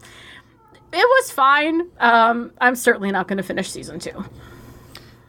[0.93, 1.89] it was fine.
[1.99, 4.25] Um, I'm certainly not going to finish season two,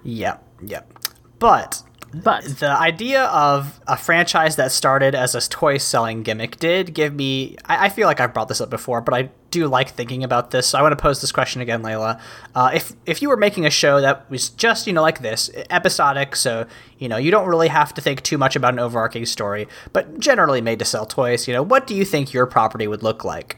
[0.04, 0.94] Yep, yep.
[1.40, 1.82] But
[2.14, 7.14] but the idea of a franchise that started as a toy selling gimmick did give
[7.14, 10.24] me I, I feel like i've brought this up before but i do like thinking
[10.24, 12.20] about this so i want to pose this question again layla.
[12.56, 15.50] Uh, if if you were making a show that was just you know like this
[15.70, 16.66] episodic so
[16.98, 20.20] you know you don't really have to think too much about an overarching story but
[20.20, 23.24] generally made to sell toys you know what do you think your property would look
[23.24, 23.58] like?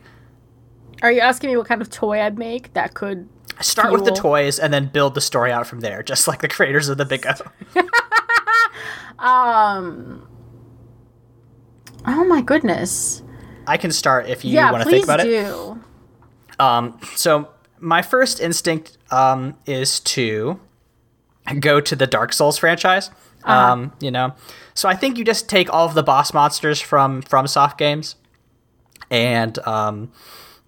[1.01, 3.29] Are you asking me what kind of toy I'd make that could
[3.61, 6.47] start with the toys and then build the story out from there just like the
[6.47, 7.33] creators of the big o
[9.19, 10.25] Um.
[12.07, 13.21] Oh my goodness.
[13.67, 15.83] i can start if you yeah, want to think about it do.
[16.57, 20.59] Um, so my first instinct um, is to
[21.59, 23.09] go to the Dark Souls franchise.
[23.43, 24.35] Um, you know,
[24.73, 28.15] so I think you just take all of the boss monsters from FromSoft Games,
[29.09, 30.11] and um,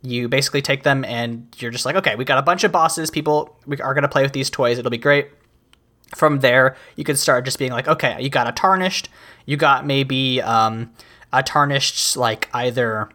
[0.01, 3.11] you basically take them and you're just like, okay, we got a bunch of bosses.
[3.11, 4.77] People we are gonna play with these toys.
[4.79, 5.29] It'll be great.
[6.15, 9.09] From there, you could start just being like, okay, you got a tarnished,
[9.45, 10.91] you got maybe um,
[11.31, 13.09] a tarnished like either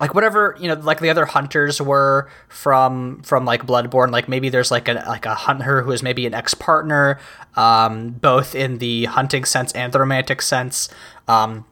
[0.00, 4.48] like whatever you know like the other hunters were from from like bloodborne like maybe
[4.48, 7.20] there's like a like a hunter who is maybe an ex-partner
[7.56, 10.88] um both in the hunting sense and the romantic sense
[11.28, 11.66] um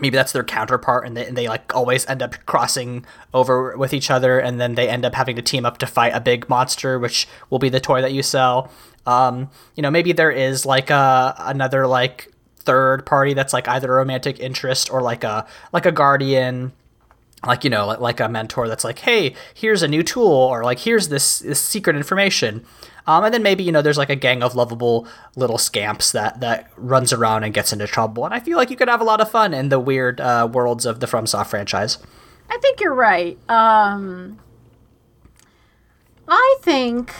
[0.00, 3.92] maybe that's their counterpart and they, and they like always end up crossing over with
[3.92, 6.48] each other and then they end up having to team up to fight a big
[6.48, 8.70] monster which will be the toy that you sell.
[9.06, 13.92] Um you know maybe there is like a another like third party that's like either
[13.92, 16.72] a romantic interest or like a like a guardian
[17.46, 20.62] like you know like, like a mentor that's like hey here's a new tool or
[20.64, 22.64] like here's this, this secret information
[23.06, 26.40] um, and then maybe you know there's like a gang of lovable little scamps that
[26.40, 29.04] that runs around and gets into trouble and i feel like you could have a
[29.04, 31.98] lot of fun in the weird uh, worlds of the FromSoft franchise
[32.52, 33.38] I think you're right.
[33.50, 34.38] Um,
[36.28, 37.14] I think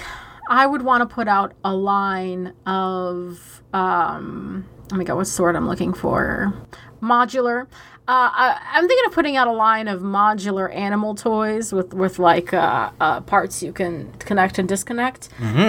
[0.49, 5.57] I would want to put out a line of um, oh my god, what word
[5.57, 6.53] I'm looking for?
[7.01, 7.67] Modular.
[8.09, 12.19] Uh, I, I'm thinking of putting out a line of modular animal toys with with
[12.19, 15.29] like uh, uh, parts you can connect and disconnect.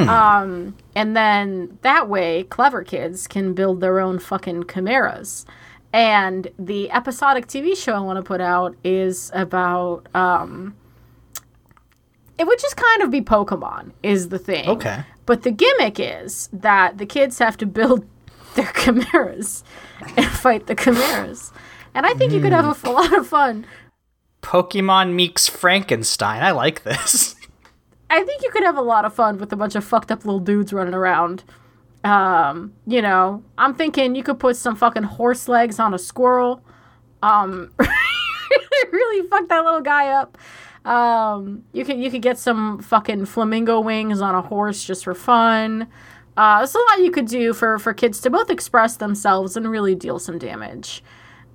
[0.09, 5.45] Um, and then that way, clever kids can build their own fucking chimeras.
[5.93, 10.07] And the episodic TV show I want to put out is about.
[10.15, 10.75] Um,
[12.39, 14.67] it would just kind of be Pokemon, is the thing.
[14.67, 15.03] Okay.
[15.27, 18.07] But the gimmick is that the kids have to build
[18.55, 19.63] their chimeras
[20.17, 21.51] and fight the chimeras.
[21.95, 23.65] And I think you could have a f- lot of fun.
[24.41, 26.43] Pokemon meets Frankenstein.
[26.43, 27.35] I like this.
[28.09, 30.25] I think you could have a lot of fun with a bunch of fucked up
[30.25, 31.43] little dudes running around.
[32.03, 36.63] Um, you know, I'm thinking you could put some fucking horse legs on a squirrel.
[37.21, 37.71] Um,
[38.91, 40.37] really fuck that little guy up.
[40.85, 45.15] Um, you could you could get some fucking flamingo wings on a horse just for
[45.15, 45.87] fun.
[46.35, 49.69] Uh, there's a lot you could do for for kids to both express themselves and
[49.71, 51.01] really deal some damage.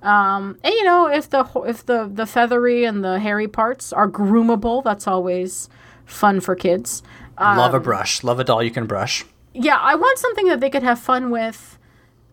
[0.01, 4.09] Um, and you know, if the if the the feathery and the hairy parts are
[4.09, 5.69] groomable, that's always
[6.05, 7.03] fun for kids.
[7.39, 8.23] Love a brush.
[8.23, 9.25] Love a doll you can brush.
[9.53, 11.77] Yeah, I want something that they could have fun with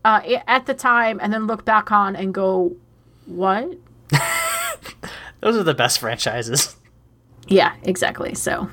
[0.04, 2.76] uh, at the time, and then look back on and go,
[3.26, 3.78] "What?"
[5.40, 6.76] Those are the best franchises.
[7.48, 8.34] Yeah, exactly.
[8.34, 8.68] So,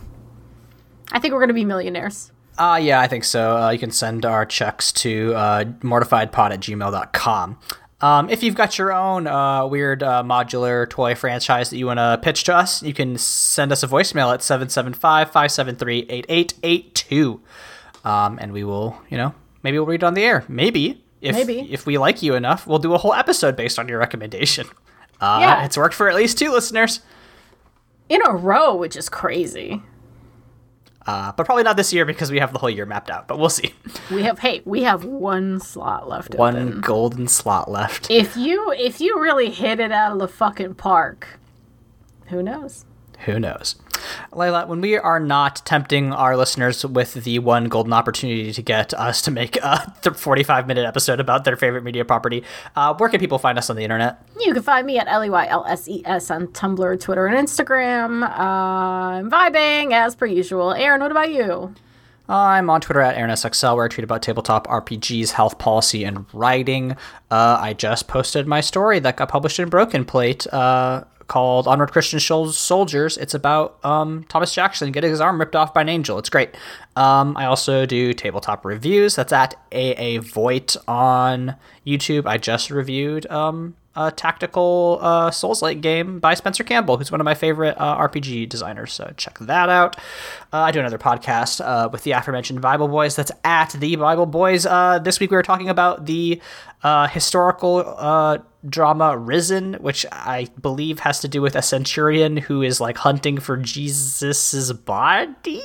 [1.11, 2.31] I think we're gonna be millionaires.
[2.57, 3.57] Uh, yeah, I think so.
[3.57, 7.57] Uh, you can send our checks to uh, mortifiedpod at gmail.com.
[8.03, 11.99] Um, if you've got your own uh, weird uh, modular toy franchise that you want
[11.99, 17.39] to pitch to us, you can send us a voicemail at 775 573 8882.
[18.03, 19.33] Um, and we will, you know,
[19.63, 20.43] maybe we'll read it on the air.
[20.49, 21.01] Maybe.
[21.21, 21.61] If, Maybe.
[21.71, 24.67] if we like you enough, we'll do a whole episode based on your recommendation.
[25.21, 25.63] Uh, Yeah.
[25.63, 26.99] It's worked for at least two listeners.
[28.09, 29.81] In a row, which is crazy.
[31.05, 33.27] Uh, but probably not this year because we have the whole year mapped out.
[33.27, 33.73] But we'll see.
[34.09, 36.81] We have hey, we have one slot left One open.
[36.81, 38.09] golden slot left.
[38.09, 41.39] If you if you really hit it out of the fucking park,
[42.27, 42.85] who knows?
[43.25, 43.75] Who knows?
[44.31, 48.93] Layla, when we are not tempting our listeners with the one golden opportunity to get
[48.93, 52.43] us to make a 45 minute episode about their favorite media property,
[52.75, 54.21] uh, where can people find us on the internet?
[54.39, 57.27] You can find me at L E Y L S E S on Tumblr, Twitter,
[57.27, 58.23] and Instagram.
[58.23, 60.73] Uh, I'm vibing as per usual.
[60.73, 61.73] Aaron, what about you?
[62.29, 66.93] I'm on Twitter at AaronSXL, where I tweet about tabletop RPGs, health policy, and writing.
[67.29, 71.03] Uh, I just posted my story that got published in Broken Plate uh,
[71.33, 73.17] called Onward Christian Soldiers.
[73.17, 76.19] It's about um, Thomas Jackson getting his arm ripped off by an angel.
[76.19, 76.51] It's great.
[76.95, 79.15] Um, I also do tabletop reviews.
[79.15, 81.55] That's at AA Voigt on
[81.87, 82.27] YouTube.
[82.27, 87.25] I just reviewed um, a tactical uh, Souls-like game by Spencer Campbell, who's one of
[87.25, 88.93] my favorite uh, RPG designers.
[88.93, 89.95] So check that out.
[90.53, 93.15] Uh, I do another podcast uh, with the aforementioned Bible Boys.
[93.15, 94.67] That's at the Bible Boys.
[94.67, 96.39] Uh, this week we were talking about the
[96.83, 97.79] uh, historical
[98.67, 103.39] drama Risen, which I believe has to do with a centurion who is like hunting
[103.39, 105.61] for Jesus's body.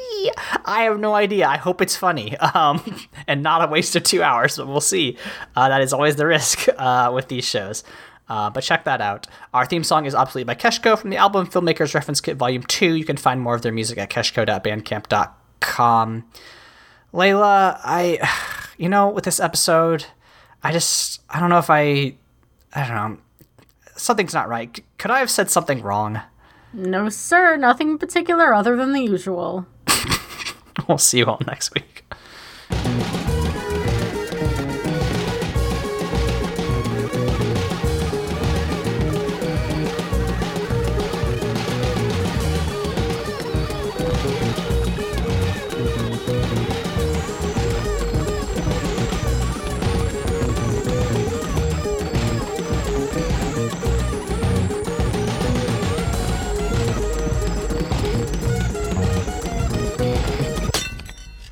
[0.65, 1.47] I have no idea.
[1.47, 2.83] I hope it's funny um,
[3.27, 5.17] and not a waste of two hours, but we'll see.
[5.55, 7.85] Uh, that is always the risk uh, with these shows.
[8.29, 9.27] Uh, but check that out.
[9.55, 12.95] Our theme song is Obsolete by Keshko from the album Filmmakers Reference Kit Volume 2.
[12.95, 16.25] You can find more of their music at keshko.bandcamp.com.
[17.15, 20.05] Layla, I, you know, with this episode,
[20.63, 22.17] I just, I don't know if I,
[22.75, 23.19] I don't know,
[23.97, 24.79] something's not right.
[24.99, 26.21] Could I have said something wrong?
[26.73, 29.67] No, sir, nothing in particular other than the usual.
[30.87, 32.05] We'll see you all next week.